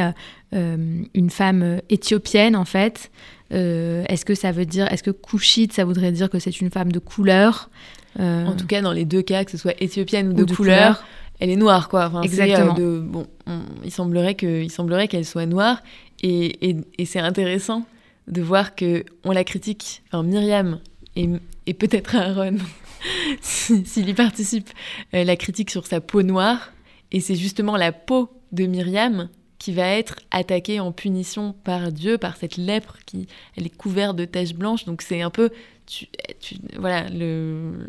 une 0.54 1.30
femme 1.30 1.82
éthiopienne 1.90 2.56
en 2.56 2.66
fait? 2.66 3.12
Est-ce 3.52 4.24
que 4.24 4.36
ça 4.36 4.54
veut 4.54 4.66
dire, 4.66 4.92
est-ce 4.92 5.04
que 5.04 5.12
couchite, 5.12 5.74
ça 5.74 5.84
voudrait 5.84 6.14
dire 6.14 6.30
que 6.30 6.40
c'est 6.40 6.62
une 6.62 6.70
femme 6.70 6.92
de 6.92 7.00
couleur? 7.00 7.70
En 8.18 8.54
tout 8.58 8.66
cas, 8.66 8.82
dans 8.82 8.94
les 8.94 9.04
deux 9.04 9.22
cas, 9.22 9.44
que 9.44 9.52
ce 9.52 9.58
soit 9.58 9.76
éthiopienne 9.82 10.30
ou 10.30 10.34
de, 10.34 10.44
ou 10.44 10.46
de 10.46 10.56
couleur, 10.56 10.96
couleur 10.96 11.06
elle 11.40 11.50
est 11.50 11.56
noire, 11.56 11.90
quoi. 11.90 12.06
Enfin, 12.08 12.22
Exactement. 12.22 12.74
Euh, 12.74 13.00
de, 13.00 13.00
bon, 13.00 13.28
on, 13.46 13.60
il 13.84 13.92
semblerait 13.92 14.36
que, 14.36 14.64
il 14.64 14.72
semblerait 14.72 15.08
qu'elle 15.08 15.26
soit 15.26 15.46
noire, 15.46 15.82
et, 16.26 17.06
c'est 17.06 17.20
intéressant 17.20 17.86
de 18.28 18.42
voir 18.42 18.76
que 18.76 19.06
on 19.24 19.32
la 19.32 19.44
critique. 19.44 20.02
Enfin, 20.08 20.24
Myriam 20.24 20.80
et, 21.16 21.74
peut-être 21.74 22.16
Aaron, 22.16 22.58
s'il 23.42 23.88
si, 23.88 24.02
y 24.02 24.14
participe, 24.14 24.70
euh, 25.14 25.24
la 25.24 25.36
critique 25.36 25.70
sur 25.70 25.86
sa 25.88 26.02
peau 26.02 26.24
noire, 26.24 26.72
et 27.12 27.20
c'est 27.20 27.36
justement 27.36 27.78
la 27.78 27.92
peau 27.92 28.30
de 28.52 28.66
Myriam 28.66 29.30
qui 29.58 29.72
va 29.72 29.88
être 29.88 30.20
attaquée 30.32 30.80
en 30.80 30.92
punition 30.92 31.56
par 31.64 31.92
Dieu, 31.92 32.18
par 32.18 32.36
cette 32.36 32.58
lèpre 32.58 32.98
qui 33.06 33.28
elle 33.56 33.66
est 33.66 33.76
couverte 33.76 34.16
de 34.16 34.26
taches 34.26 34.54
blanches. 34.54 34.86
Donc 34.86 35.02
c'est 35.02 35.22
un 35.22 35.30
peu 35.30 35.50
tu, 35.88 36.08
tu, 36.40 36.56
voilà, 36.78 37.06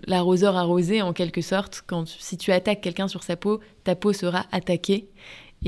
l'arroseur 0.06 0.56
arrosé 0.56 1.02
en 1.02 1.12
quelque 1.12 1.40
sorte. 1.40 1.82
Quand 1.86 2.06
si 2.06 2.36
tu 2.36 2.52
attaques 2.52 2.80
quelqu'un 2.82 3.08
sur 3.08 3.22
sa 3.22 3.36
peau, 3.36 3.60
ta 3.84 3.94
peau 3.96 4.12
sera 4.12 4.46
attaquée. 4.52 5.08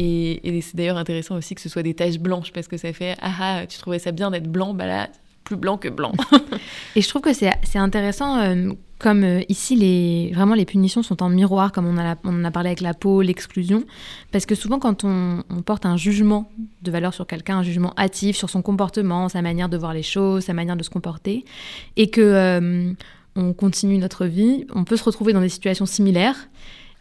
Et, 0.01 0.61
c'est 0.63 0.77
d'ailleurs 0.77 0.97
intéressant 0.97 1.37
aussi 1.37 1.57
que 1.57 1.61
ce 1.61 1.69
soit 1.69 1.83
des 1.83 1.93
taches 1.93 2.21
blanches 2.21 2.53
parce 2.53 2.69
que 2.69 2.77
ça 2.77 2.93
fait 2.93 3.17
ah 3.21 3.33
ah, 3.41 3.67
tu 3.67 3.79
trouvais 3.79 3.99
ça 3.99 4.13
bien 4.13 4.31
d'être 4.31 4.51
blanc, 4.51 4.73
bah 4.73 4.87
là 4.87 5.09
plus 5.43 5.57
blanc 5.57 5.79
que 5.79 5.89
blanc. 5.89 6.13
et 6.97 7.01
je 7.01 7.09
trouve 7.09 7.23
que 7.23 7.33
c'est 7.33 7.79
intéressant, 7.79 8.39
euh, 8.39 8.73
comme 8.99 9.25
euh, 9.25 9.41
ici, 9.49 9.77
les, 9.77 10.31
vraiment 10.35 10.55
les 10.55 10.67
punitions 10.67 11.03
sont 11.03 11.23
en 11.23 11.31
miroir, 11.31 11.73
comme 11.73 11.87
on, 11.87 11.97
a 11.97 12.17
on 12.25 12.41
en 12.41 12.45
a 12.45 12.51
parlé 12.51 12.69
avec 12.69 12.83
la 12.83 12.93
peau, 12.93 13.23
l'exclusion, 13.23 13.85
parce 14.31 14.45
que 14.45 14.55
souvent 14.55 14.79
quand 14.79 15.05
on, 15.05 15.43
porte 15.65 15.87
un 15.87 15.97
jugement 15.97 16.53
de 16.83 16.91
valeur 16.91 17.15
sur 17.15 17.27
quelqu'un, 17.27 17.59
un 17.59 17.63
jugement 17.63 17.95
hâtif 17.97 18.37
sur 18.37 18.51
son 18.51 18.61
comportement, 18.61 19.31
sa 19.31 19.41
manière 19.41 19.71
de 19.71 19.79
voir 19.79 19.95
les 19.95 20.03
choses, 20.03 20.45
sa 20.45 20.53
manière 20.53 20.77
de 20.77 20.83
se 20.83 20.91
comporter, 20.91 21.47
et 21.97 22.11
que 22.11 22.21
euh, 22.21 22.93
on 23.35 23.55
continue 23.55 23.97
notre 23.97 24.27
vie, 24.27 24.67
on 24.75 24.85
peut 24.85 24.99
se 24.99 25.05
retrouver 25.05 25.33
dans 25.33 25.41
des 25.41 25.49
situations 25.49 25.87
similaires. 25.87 26.37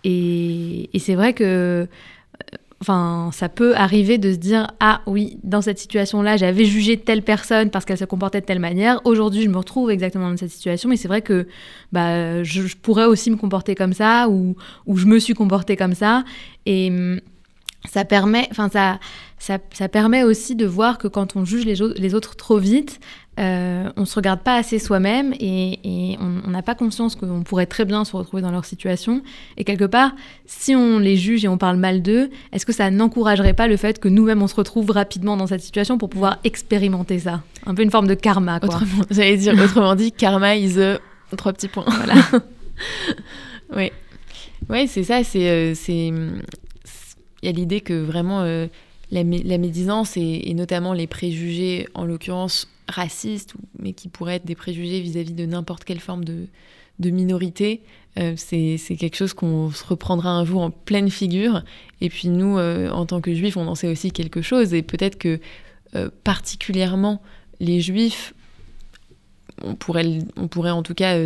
Et 0.06 0.90
c'est 1.00 1.16
vrai 1.16 1.34
que 1.34 1.90
Enfin, 2.80 3.32
ça 3.34 3.50
peut 3.50 3.76
arriver 3.76 4.20
de 4.20 4.32
se 4.32 4.38
dire 4.38 4.68
ah 4.80 5.02
oui, 5.08 5.40
dans 5.44 5.62
cette 5.62 5.80
situation-là, 5.80 6.38
j'avais 6.38 6.66
jugé 6.66 6.98
telle 6.98 7.24
personne 7.24 7.72
parce 7.72 7.86
qu'elle 7.86 7.98
se 7.98 8.06
comportait 8.06 8.42
de 8.42 8.46
telle 8.46 8.60
manière. 8.60 9.02
Aujourd'hui, 9.04 9.44
je 9.44 9.50
me 9.50 9.58
retrouve 9.58 9.90
exactement 9.90 10.30
dans 10.30 10.38
cette 10.38 10.52
situation, 10.52 10.88
mais 10.88 10.96
c'est 10.98 11.08
vrai 11.08 11.24
que 11.24 11.48
bah, 11.92 12.44
je, 12.44 12.76
pourrais 12.76 13.06
aussi 13.06 13.32
me 13.32 13.36
comporter 13.36 13.74
comme 13.74 13.94
ça 13.94 14.30
ou, 14.30 14.56
ou 14.86 14.98
je 14.98 15.08
me 15.08 15.18
suis 15.18 15.34
comportée 15.34 15.76
comme 15.76 15.96
ça. 15.96 16.24
Et 16.68 16.90
hum, 16.90 17.20
ça 17.86 18.06
permet, 18.06 18.48
enfin 18.52 18.70
ça, 18.70 19.00
ça, 19.40 19.58
ça, 19.74 19.88
permet 19.90 20.24
aussi 20.24 20.56
de 20.56 20.66
voir 20.66 20.98
que 20.98 21.08
quand 21.08 21.36
on 21.36 21.46
juge 21.46 21.66
les 21.66 22.14
autres 22.14 22.36
trop 22.36 22.58
vite, 22.58 23.00
euh, 23.40 23.92
on 23.96 24.06
se 24.06 24.16
regarde 24.16 24.42
pas 24.42 24.56
assez 24.56 24.80
soi-même 24.80 25.34
et, 25.40 25.80
et, 25.84 26.18
on 26.20 26.50
n'a 26.50 26.64
pas 26.64 26.74
conscience 26.74 27.16
qu'on 27.16 27.44
pourrait 27.44 27.68
très 27.68 27.86
bien 27.86 28.04
se 28.04 28.16
retrouver 28.16 28.42
dans 28.42 28.52
leur 28.52 28.66
situation. 28.66 29.22
Et 29.58 29.64
quelque 29.64 29.86
part, 29.86 30.16
si 30.46 30.76
on 30.76 30.98
les 30.98 31.18
juge 31.18 31.46
et 31.46 31.48
on 31.48 31.58
parle 31.58 31.78
mal 31.78 32.02
d'eux, 32.02 32.30
est-ce 32.52 32.66
que 32.66 32.74
ça 32.74 32.90
n'encouragerait 32.90 33.54
pas 33.54 33.68
le 33.68 33.78
fait 33.78 34.00
que 34.00 34.08
nous-mêmes 34.08 34.42
on 34.42 34.48
se 34.48 34.56
retrouve 34.56 34.90
rapidement 34.90 35.38
dans 35.38 35.48
cette 35.48 35.62
situation 35.62 35.98
pour 35.98 36.10
pouvoir 36.10 36.40
expérimenter 36.44 37.20
ça? 37.20 37.44
Un 37.66 37.76
peu 37.76 37.84
une 37.84 37.92
forme 37.92 38.08
de 38.08 38.16
karma, 38.16 38.60
quoi. 38.60 38.80
J'allais 39.12 39.38
dire, 39.38 39.54
autrement 39.64 39.96
dit, 39.96 40.12
karma 40.12 40.56
is 40.56 40.82
a... 40.82 41.00
trois 41.36 41.54
petits 41.54 41.68
points. 41.68 41.86
Voilà. 41.88 42.16
oui. 43.76 43.92
Oui, 44.70 44.88
c'est 44.88 45.04
ça, 45.04 45.24
c'est... 45.24 45.48
Euh, 45.48 45.74
il 47.44 47.46
y 47.46 47.48
a 47.48 47.52
l'idée 47.52 47.82
que 47.82 48.04
vraiment... 48.04 48.42
Euh, 48.42 48.68
la, 49.12 49.24
médisance 49.24 50.18
et, 50.18 50.54
notamment 50.54 50.94
les 50.94 51.08
préjugés, 51.08 51.88
en 51.94 52.06
l'occurrence 52.06 52.68
racistes, 52.88 53.54
mais 53.80 53.94
qui 53.94 54.08
pourraient 54.08 54.36
être 54.36 54.46
des 54.46 54.56
préjugés 54.56 55.00
vis-à-vis 55.02 55.34
de 55.34 55.46
n'importe 55.46 55.84
quelle 55.84 56.00
forme 56.00 56.24
de, 56.24 56.48
minorité, 57.00 57.82
euh, 58.18 58.34
c'est 58.36 58.78
quelque 58.98 59.16
chose 59.16 59.34
qu'on 59.34 59.70
se 59.72 59.86
reprendra 59.86 60.32
un 60.32 60.46
jour 60.46 60.62
en 60.62 60.72
pleine 60.72 61.10
figure. 61.10 61.64
Et 62.02 62.10
puis 62.10 62.30
nous, 62.30 62.58
euh, 62.58 62.90
en 62.90 63.06
tant 63.06 63.22
que 63.22 63.34
juifs, 63.34 63.56
on 63.56 63.68
en 63.68 63.76
sait 63.76 63.88
aussi 63.88 64.12
quelque 64.12 64.42
chose. 64.42 64.74
Et 64.74 64.82
peut-être 64.82 65.18
que 65.18 65.40
euh, 65.96 66.10
particulièrement 66.24 67.22
les 67.60 67.82
juifs 67.82 68.34
on 69.64 69.74
pourrait, 69.74 70.20
on 70.36 70.48
pourrait 70.48 70.70
en 70.70 70.84
tout 70.84 70.94
cas 70.94 71.18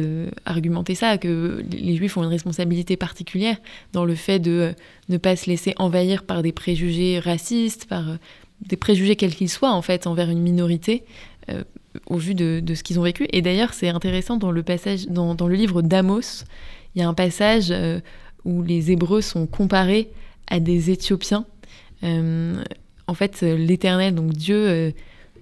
argumenter 0.46 0.96
ça, 0.96 1.18
que 1.18 1.66
les 1.70 1.98
juifs 1.98 2.16
ont 2.16 2.24
une 2.24 2.30
responsabilité 2.30 2.96
particulière 2.96 3.58
dans 3.92 4.06
le 4.06 4.16
fait 4.16 4.40
de 4.40 4.74
ne 5.10 5.18
pas 5.18 5.36
se 5.36 5.50
laisser 5.50 5.74
envahir 5.78 6.24
par 6.24 6.42
des 6.42 6.54
préjugés 6.54 7.20
racistes, 7.20 7.88
par 7.88 8.06
des 8.66 8.78
préjugés 8.78 9.16
quels 9.16 9.36
qu'ils 9.36 9.50
soient 9.50 9.72
en 9.72 9.82
fait 9.82 10.08
envers 10.08 10.30
une 10.30 10.42
minorité 10.42 11.04
au 12.06 12.18
vu 12.18 12.36
de, 12.36 12.74
ce 12.74 12.84
qu'ils 12.84 13.00
ont 13.00 13.04
vécu. 13.04 13.28
Et 13.32 13.42
d'ailleurs 13.42 13.74
c'est 13.74 13.90
intéressant 13.90 14.38
dans 14.38 14.52
le 14.52 14.64
passage, 14.64 15.08
dans, 15.08 15.36
le 15.48 15.56
livre 15.56 15.82
d'Amos, 15.82 16.46
il 16.96 17.02
y 17.02 17.02
a 17.04 17.08
un 17.08 17.14
passage 17.14 17.74
où 18.46 18.64
les 18.64 18.92
Hébreux 18.92 19.22
sont 19.22 19.48
comparés 19.48 20.10
à 20.48 20.60
des 20.60 20.92
Éthiopiens. 20.92 21.46
en 22.04 23.14
fait 23.14 23.42
l'Éternel, 23.42 24.16
donc 24.16 24.34
Dieu, 24.34 24.94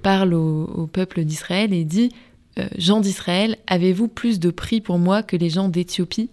parle 0.01 0.33
au 0.33 0.88
peuple 0.91 1.23
d'Israël 1.23 1.73
et 1.73 1.83
dit 1.83 2.12
euh, 2.59 2.67
gens 2.77 2.99
d'Israël, 2.99 3.57
avez-vous 3.67 4.07
plus 4.07 4.39
de 4.39 4.51
prix 4.51 4.81
pour 4.81 4.97
moi 4.97 5.23
que 5.23 5.35
les 5.38 5.49
gens 5.49 5.69
d'Éthiopie? 5.69 6.29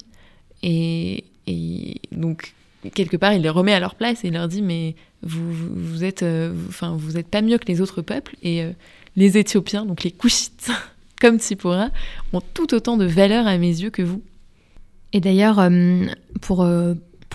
Et, 0.63 1.23
donc, 2.11 2.53
quelque 2.93 3.15
part, 3.15 3.33
il 3.33 3.41
les 3.41 3.49
remet 3.49 3.73
à 3.73 3.79
leur 3.79 3.95
place 3.95 4.25
et 4.25 4.27
il 4.27 4.33
leur 4.33 4.47
dit, 4.47 4.61
mais 4.61 4.95
vous, 5.21 5.53
vous 5.53 6.03
êtes, 6.03 6.23
euh, 6.23 6.53
vous 6.53 7.13
n'êtes 7.13 7.27
pas 7.27 7.41
mieux 7.41 7.57
que 7.57 7.67
les 7.67 7.79
autres 7.79 8.01
peuples. 8.01 8.35
Euh, 8.45 8.73
les 9.17 9.37
Éthiopiens, 9.37 9.85
donc 9.85 10.03
les 10.03 10.11
Kushites, 10.11 10.71
comme 11.21 11.39
Tsipora, 11.39 11.89
ont 12.31 12.41
tout 12.53 12.73
autant 12.73 12.95
de 12.95 13.05
valeur 13.05 13.45
à 13.45 13.57
mes 13.57 13.81
yeux 13.81 13.89
que 13.89 14.03
vous. 14.03 14.21
Et 15.11 15.19
d'ailleurs, 15.19 15.61
pour, 16.41 16.65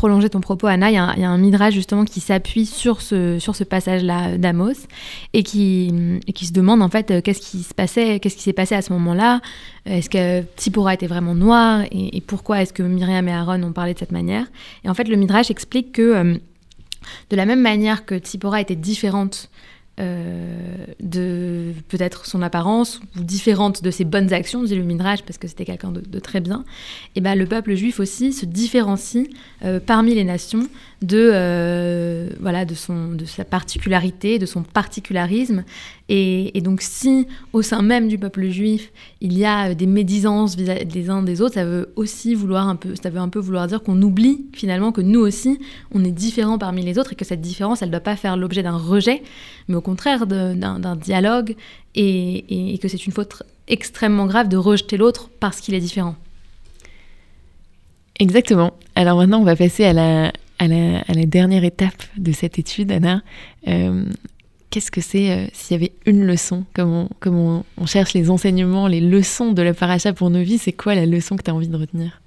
prolonger 0.02 0.30
ton 0.30 0.40
propos, 0.40 0.66
Anna, 0.66 0.90
il 0.90 0.94
y, 0.94 0.96
a 0.96 1.30
un 1.30 1.38
midrash 1.38 1.74
justement 1.74 2.04
qui 2.04 2.18
s'appuie 2.18 2.66
sur 2.66 3.00
ce, 3.02 3.62
passage-là 3.62 4.36
d'Amos 4.36 4.88
et 5.32 5.44
qui, 5.44 5.92
se 6.42 6.52
demande 6.52 6.82
en 6.82 6.88
fait 6.88 7.12
euh, 7.12 7.20
qu'est-ce 7.20 7.40
qui 7.40 7.62
se 7.62 7.72
passait, 7.72 8.18
qu'est-ce 8.18 8.34
qui 8.34 8.42
s'est 8.42 8.52
passé 8.52 8.74
à 8.74 8.82
ce 8.82 8.92
moment-là? 8.94 9.40
Est-ce 9.86 10.10
que 10.10 10.42
Tzipora 10.56 10.94
était 10.94 11.06
vraiment 11.06 11.36
noir? 11.36 11.84
Et, 11.92 12.20
pourquoi 12.20 12.62
est-ce 12.62 12.72
que 12.72 12.82
Myriam 12.82 13.28
et 13.28 13.32
Aaron 13.32 13.62
ont 13.62 13.72
parlé 13.72 13.94
de 13.94 13.98
cette 14.00 14.10
manière? 14.10 14.46
Et 14.84 14.88
en 14.88 14.94
fait, 14.94 15.06
le 15.06 15.14
midrash 15.14 15.52
explique 15.52 15.92
que 15.92 16.02
euh, 16.02 16.34
de 17.30 17.36
la 17.36 17.46
même 17.46 17.60
manière 17.60 18.04
que 18.04 18.18
Tzipora 18.18 18.60
était 18.60 18.74
différente 18.74 19.50
euh, 20.00 20.86
de 21.00 21.74
peut-être 21.88 22.24
son 22.24 22.40
apparence 22.40 23.00
ou 23.18 23.24
différente 23.24 23.82
de 23.82 23.90
ses 23.90 24.04
bonnes 24.04 24.32
actions, 24.32 24.64
dit 24.64 24.74
le 24.74 24.84
Midrash, 24.84 25.22
parce 25.22 25.36
que 25.36 25.46
c'était 25.46 25.66
quelqu'un 25.66 25.92
de, 25.92 26.18
très 26.18 26.40
bien, 26.40 26.64
et 27.14 27.20
ben 27.20 27.34
le 27.34 27.44
peuple 27.44 27.74
juif 27.74 28.00
aussi 28.00 28.32
se 28.32 28.46
différencie 28.46 29.28
euh, 29.64 29.80
parmi 29.84 30.14
les 30.14 30.24
nations 30.24 30.66
de, 31.02 31.30
euh, 31.32 32.30
voilà, 32.40 32.64
de, 32.64 32.74
son, 32.74 33.12
de 33.12 33.24
sa 33.24 33.44
particularité, 33.44 34.38
de 34.38 34.46
son 34.46 34.62
particularisme. 34.62 35.64
Et, 36.08 36.60
donc 36.60 36.82
si 36.82 37.26
au 37.52 37.62
sein 37.62 37.82
même 37.82 38.08
du 38.08 38.18
peuple 38.18 38.48
juif, 38.48 38.92
il 39.20 39.36
y 39.36 39.44
a 39.44 39.74
des 39.74 39.86
médisances 39.86 40.56
des 40.56 41.10
uns 41.10 41.22
des 41.22 41.40
autres, 41.40 41.54
ça 41.54 41.64
veut 41.64 41.92
aussi 41.96 42.34
vouloir 42.34 42.68
un 42.68 42.76
peu, 42.76 42.94
ça 43.02 43.10
veut 43.10 43.18
un 43.18 43.28
peu 43.28 43.38
vouloir 43.38 43.66
dire 43.66 43.82
qu'on 43.82 44.00
oublie 44.02 44.46
finalement 44.52 44.92
que 44.92 45.00
nous 45.00 45.20
aussi, 45.20 45.58
on 45.92 46.04
est 46.04 46.12
différents 46.12 46.58
parmi 46.58 46.82
les 46.82 46.98
autres 46.98 47.12
et 47.14 47.16
que 47.16 47.24
cette 47.24 47.40
différence, 47.40 47.82
elle 47.82 47.88
ne 47.88 47.92
doit 47.92 48.00
pas 48.00 48.16
faire 48.16 48.36
l'objet 48.36 48.62
d'un 48.62 48.76
rejet, 48.76 49.22
mais 49.68 49.74
au 49.74 49.80
contraire 49.80 50.26
d'un 50.26 50.96
dialogue 50.96 51.56
et, 51.94 52.74
et 52.74 52.78
que 52.78 52.88
c'est 52.88 53.06
une 53.06 53.12
faute 53.12 53.42
extrêmement 53.68 54.26
grave 54.26 54.48
de 54.48 54.56
rejeter 54.56 54.96
l'autre 54.96 55.30
parce 55.40 55.60
qu'il 55.60 55.74
est 55.74 55.80
différent. 55.80 56.14
Exactement. 58.18 58.74
Alors 58.94 59.16
maintenant, 59.16 59.40
on 59.40 59.44
va 59.44 59.56
passer 59.56 59.84
à 59.84 59.92
la, 59.92 60.32
à 60.62 61.14
la, 61.14 61.26
dernière 61.26 61.64
étape 61.64 62.02
de 62.16 62.32
cette 62.32 62.58
étude, 62.58 62.92
Anna. 62.92 63.22
Euh, 63.68 64.04
qu'est-ce 64.70 64.90
que 64.90 65.00
c'est 65.00 65.30
euh, 65.30 65.46
s'il 65.52 65.76
y 65.76 65.80
avait 65.80 65.92
une 66.06 66.24
leçon 66.24 66.64
Comme, 66.72 67.08
on, 67.26 67.64
on, 67.76 67.86
cherche 67.86 68.14
les 68.14 68.30
enseignements, 68.30 68.86
les 68.86 69.00
leçons 69.00 69.52
de 69.52 69.62
la 69.62 69.74
paracha 69.74 70.12
pour 70.12 70.30
nos 70.30 70.42
vies, 70.42 70.58
c'est 70.58 70.72
quoi 70.72 70.94
la 70.94 71.06
leçon 71.06 71.36
que 71.36 71.42
tu 71.42 71.50
as 71.50 71.54
envie 71.54 71.68
de 71.68 71.76
retenir? 71.76 72.20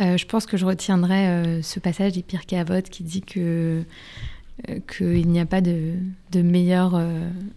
Euh, 0.00 0.16
Je 0.18 0.26
pense 0.26 0.44
que 0.44 0.56
je 0.56 0.66
retiendrai 0.66 1.62
ce 1.62 1.80
passage 1.80 2.12
des 2.12 2.22
Pirkei 2.22 2.58
Avot 2.58 2.82
qui 2.82 3.02
dit 3.02 3.22
que 3.22 3.82
qu'il 4.88 5.28
n'y 5.28 5.38
a 5.38 5.44
pas 5.44 5.60
de, 5.60 5.92
de, 6.32 6.40
meilleur, 6.40 6.98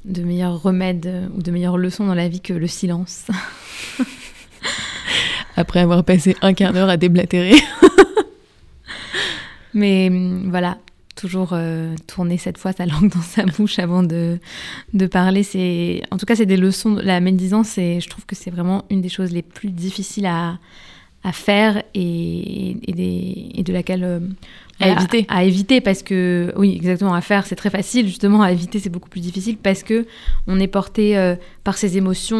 de 0.03 0.21
meilleur 0.21 0.61
remède 0.61 1.29
ou 1.33 1.41
de 1.41 1.49
meilleure 1.49 1.77
leçon 1.77 2.05
dans 2.05 2.13
la 2.13 2.27
vie 2.27 2.41
que 2.41 2.51
le 2.51 2.67
silence. 2.67 3.27
Après 5.55 5.79
avoir 5.79 6.03
passé 6.03 6.35
un 6.41 6.53
quart 6.53 6.73
d'heure 6.73 6.89
à 6.89 6.97
déblatérer. 6.97 7.55
Mais 9.73 10.09
mm, 10.09 10.49
voilà, 10.49 10.77
toujours 11.15 11.49
euh, 11.53 11.95
tourner 12.07 12.37
cette 12.37 12.57
fois 12.57 12.71
sa 12.71 12.85
langue 12.87 13.11
dans 13.13 13.21
sa 13.21 13.45
bouche 13.45 13.79
avant 13.79 14.03
de, 14.03 14.39
de 14.93 15.07
parler. 15.07 15.43
C'est, 15.43 16.01
en 16.11 16.17
tout 16.17 16.25
cas, 16.25 16.35
c'est 16.35 16.45
des 16.45 16.57
leçons. 16.57 16.95
La 16.95 17.19
médisance, 17.19 17.75
je 17.75 18.07
trouve 18.09 18.25
que 18.25 18.35
c'est 18.35 18.51
vraiment 18.51 18.85
une 18.89 19.01
des 19.01 19.09
choses 19.09 19.31
les 19.31 19.41
plus 19.41 19.69
difficiles 19.69 20.25
à, 20.25 20.57
à 21.23 21.31
faire 21.31 21.83
et, 21.93 22.77
et, 22.87 23.59
et 23.59 23.63
de 23.63 23.73
laquelle 23.73 24.03
euh, 24.03 24.19
à 24.79 24.89
éviter. 24.89 25.25
À, 25.27 25.43
éviter 25.43 25.81
parce 25.81 26.03
que, 26.03 26.53
oui, 26.55 26.73
exactement, 26.73 27.13
à 27.13 27.19
faire, 27.19 27.45
c'est 27.45 27.55
très 27.55 27.69
facile. 27.69 28.07
Justement, 28.07 28.41
à 28.41 28.51
éviter, 28.51 28.79
c'est 28.79 28.89
beaucoup 28.89 29.09
plus 29.09 29.19
difficile 29.19 29.57
parce 29.57 29.83
que 29.83 30.07
on 30.47 30.57
est 30.59 30.67
porté 30.67 31.17
euh, 31.17 31.35
par 31.65 31.77
ses 31.77 31.97
émotions, 31.97 32.37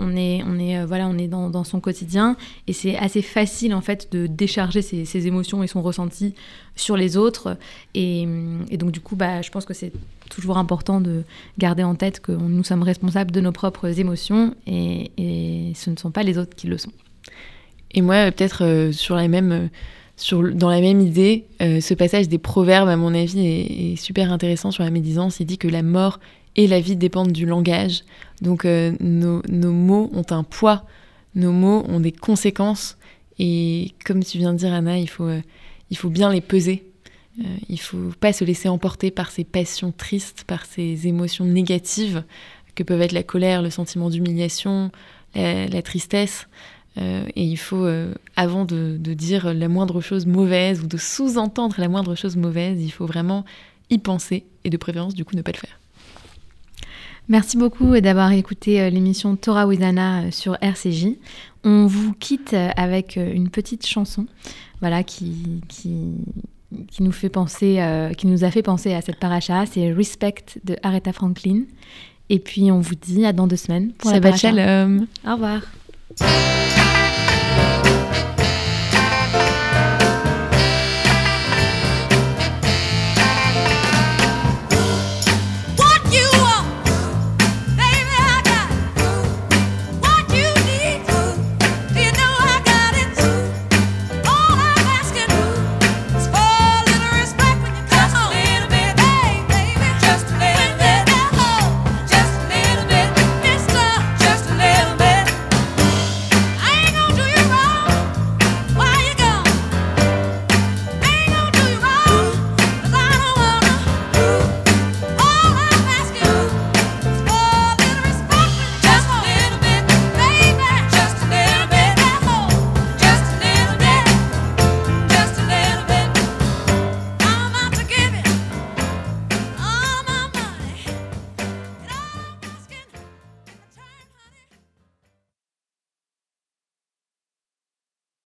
on 0.00 0.16
est, 0.16 0.42
on 0.46 0.58
est, 0.58 0.78
euh, 0.78 0.86
voilà, 0.86 1.06
on 1.08 1.18
est 1.18 1.28
dans, 1.28 1.50
dans, 1.50 1.64
son 1.64 1.80
quotidien 1.80 2.36
et 2.66 2.72
c'est 2.72 2.96
assez 2.96 3.20
facile, 3.20 3.74
en 3.74 3.82
fait, 3.82 4.10
de 4.10 4.26
décharger 4.26 4.80
ses, 4.80 5.04
ses, 5.04 5.26
émotions 5.26 5.62
et 5.62 5.66
son 5.66 5.82
ressenti 5.82 6.34
sur 6.76 6.96
les 6.96 7.18
autres. 7.18 7.58
Et, 7.94 8.26
et 8.70 8.78
donc, 8.78 8.90
du 8.90 9.00
coup, 9.00 9.16
bah, 9.16 9.42
je 9.42 9.50
pense 9.50 9.66
que 9.66 9.74
c'est 9.74 9.92
toujours 10.30 10.56
important 10.56 11.02
de 11.02 11.24
garder 11.58 11.82
en 11.82 11.94
tête 11.94 12.20
que 12.20 12.32
nous 12.32 12.64
sommes 12.64 12.82
responsables 12.82 13.30
de 13.30 13.40
nos 13.42 13.52
propres 13.52 14.00
émotions 14.00 14.54
et, 14.66 15.10
et 15.18 15.74
ce 15.74 15.90
ne 15.90 15.96
sont 15.96 16.10
pas 16.10 16.22
les 16.22 16.38
autres 16.38 16.56
qui 16.56 16.68
le 16.68 16.78
sont. 16.78 16.92
Et 17.94 18.00
moi, 18.00 18.30
peut-être 18.30 18.64
euh, 18.64 18.92
sur 18.92 19.16
la 19.16 19.28
même 19.28 19.70
dans 20.54 20.70
la 20.70 20.80
même 20.80 21.00
idée, 21.00 21.46
euh, 21.60 21.80
ce 21.80 21.94
passage 21.94 22.28
des 22.28 22.38
proverbes, 22.38 22.88
à 22.88 22.96
mon 22.96 23.14
avis, 23.14 23.46
est, 23.46 23.96
super 23.96 24.32
intéressant 24.32 24.70
sur 24.70 24.84
la 24.84 24.90
médisance. 24.90 25.40
Il 25.40 25.46
dit 25.46 25.58
que 25.58 25.68
la 25.68 25.82
mort 25.82 26.20
et 26.56 26.66
la 26.66 26.80
vie 26.80 26.96
dépendent 26.96 27.32
du 27.32 27.46
langage. 27.46 28.04
Donc 28.40 28.64
euh, 28.64 28.92
nos, 29.00 29.42
mots 29.72 30.10
ont 30.12 30.26
un 30.30 30.44
poids, 30.44 30.84
nos 31.34 31.52
mots 31.52 31.84
ont 31.88 32.00
des 32.00 32.12
conséquences. 32.12 32.98
Et 33.38 33.92
comme 34.04 34.22
tu 34.22 34.38
viens 34.38 34.52
de 34.52 34.58
dire, 34.58 34.72
Anna, 34.72 34.98
il 34.98 35.08
faut, 35.08 35.24
euh, 35.24 35.40
il 35.90 35.96
faut 35.96 36.10
bien 36.10 36.30
les 36.30 36.40
peser. 36.40 36.84
il 37.38 37.74
ne 37.74 37.76
faut 37.76 38.12
pas 38.20 38.32
se 38.32 38.44
laisser 38.44 38.68
emporter 38.68 39.10
par 39.10 39.30
ces 39.30 39.44
passions 39.44 39.92
tristes, 39.92 40.44
par 40.46 40.66
ces 40.66 41.06
émotions 41.06 41.46
négatives 41.46 42.24
que 42.74 42.82
peuvent 42.82 43.02
être 43.02 43.12
la 43.12 43.22
colère, 43.22 43.62
le 43.62 43.70
sentiment 43.70 44.10
d'humiliation, 44.10 44.90
la 45.34 45.82
tristesse. 45.82 46.46
Euh, 46.98 47.24
et 47.36 47.44
il 47.44 47.56
faut, 47.56 47.84
euh, 47.84 48.12
avant 48.36 48.64
de, 48.64 48.96
dire 48.96 49.54
la 49.54 49.68
moindre 49.68 50.00
chose 50.00 50.26
mauvaise 50.26 50.82
ou 50.82 50.86
de 50.86 50.96
sous-entendre 50.96 51.76
la 51.78 51.88
moindre 51.88 52.14
chose 52.14 52.36
mauvaise, 52.36 52.82
il 52.82 52.90
faut 52.90 53.06
vraiment 53.06 53.44
y 53.90 53.98
penser 53.98 54.44
et 54.64 54.70
de 54.70 54.76
préférence, 54.76 55.14
du 55.14 55.24
coup, 55.24 55.36
ne 55.36 55.42
pas 55.42 55.52
le 55.52 55.58
faire. 55.58 55.78
Merci 57.28 57.56
beaucoup 57.56 57.98
d'avoir 58.00 58.32
écouté 58.32 58.80
euh, 58.80 58.90
l'émission 58.90 59.36
Torah 59.36 59.66
Wizana 59.66 60.30
sur 60.30 60.56
RCJ. 60.60 61.08
On 61.64 61.86
vous 61.86 62.12
quitte 62.14 62.54
avec 62.76 63.14
une 63.14 63.48
petite 63.48 63.86
chanson 63.86 64.26
voilà, 64.80 65.04
qui, 65.04 65.60
qui, 65.68 66.16
qui 66.90 67.02
nous, 67.04 67.12
fait 67.12 67.28
penser, 67.28 67.80
qui 68.18 68.26
nous 68.26 68.42
a 68.42 68.50
fait 68.50 68.62
penser 68.62 68.92
à 68.92 69.00
cette 69.00 69.20
paracha. 69.20 69.64
C'est 69.66 69.92
Respect 69.92 70.58
de 70.64 70.76
Aretha 70.82 71.12
Franklin. 71.12 71.62
Et 72.30 72.40
puis 72.40 72.72
on 72.72 72.80
vous 72.80 72.96
dit 72.96 73.24
à 73.24 73.32
dans 73.32 73.46
deux 73.46 73.54
semaines 73.54 73.92
pour 73.92 74.10
la 74.10 74.20
paracha. 74.20 74.50
Shalom. 74.50 75.06
Au 75.24 75.34
revoir. 75.34 75.60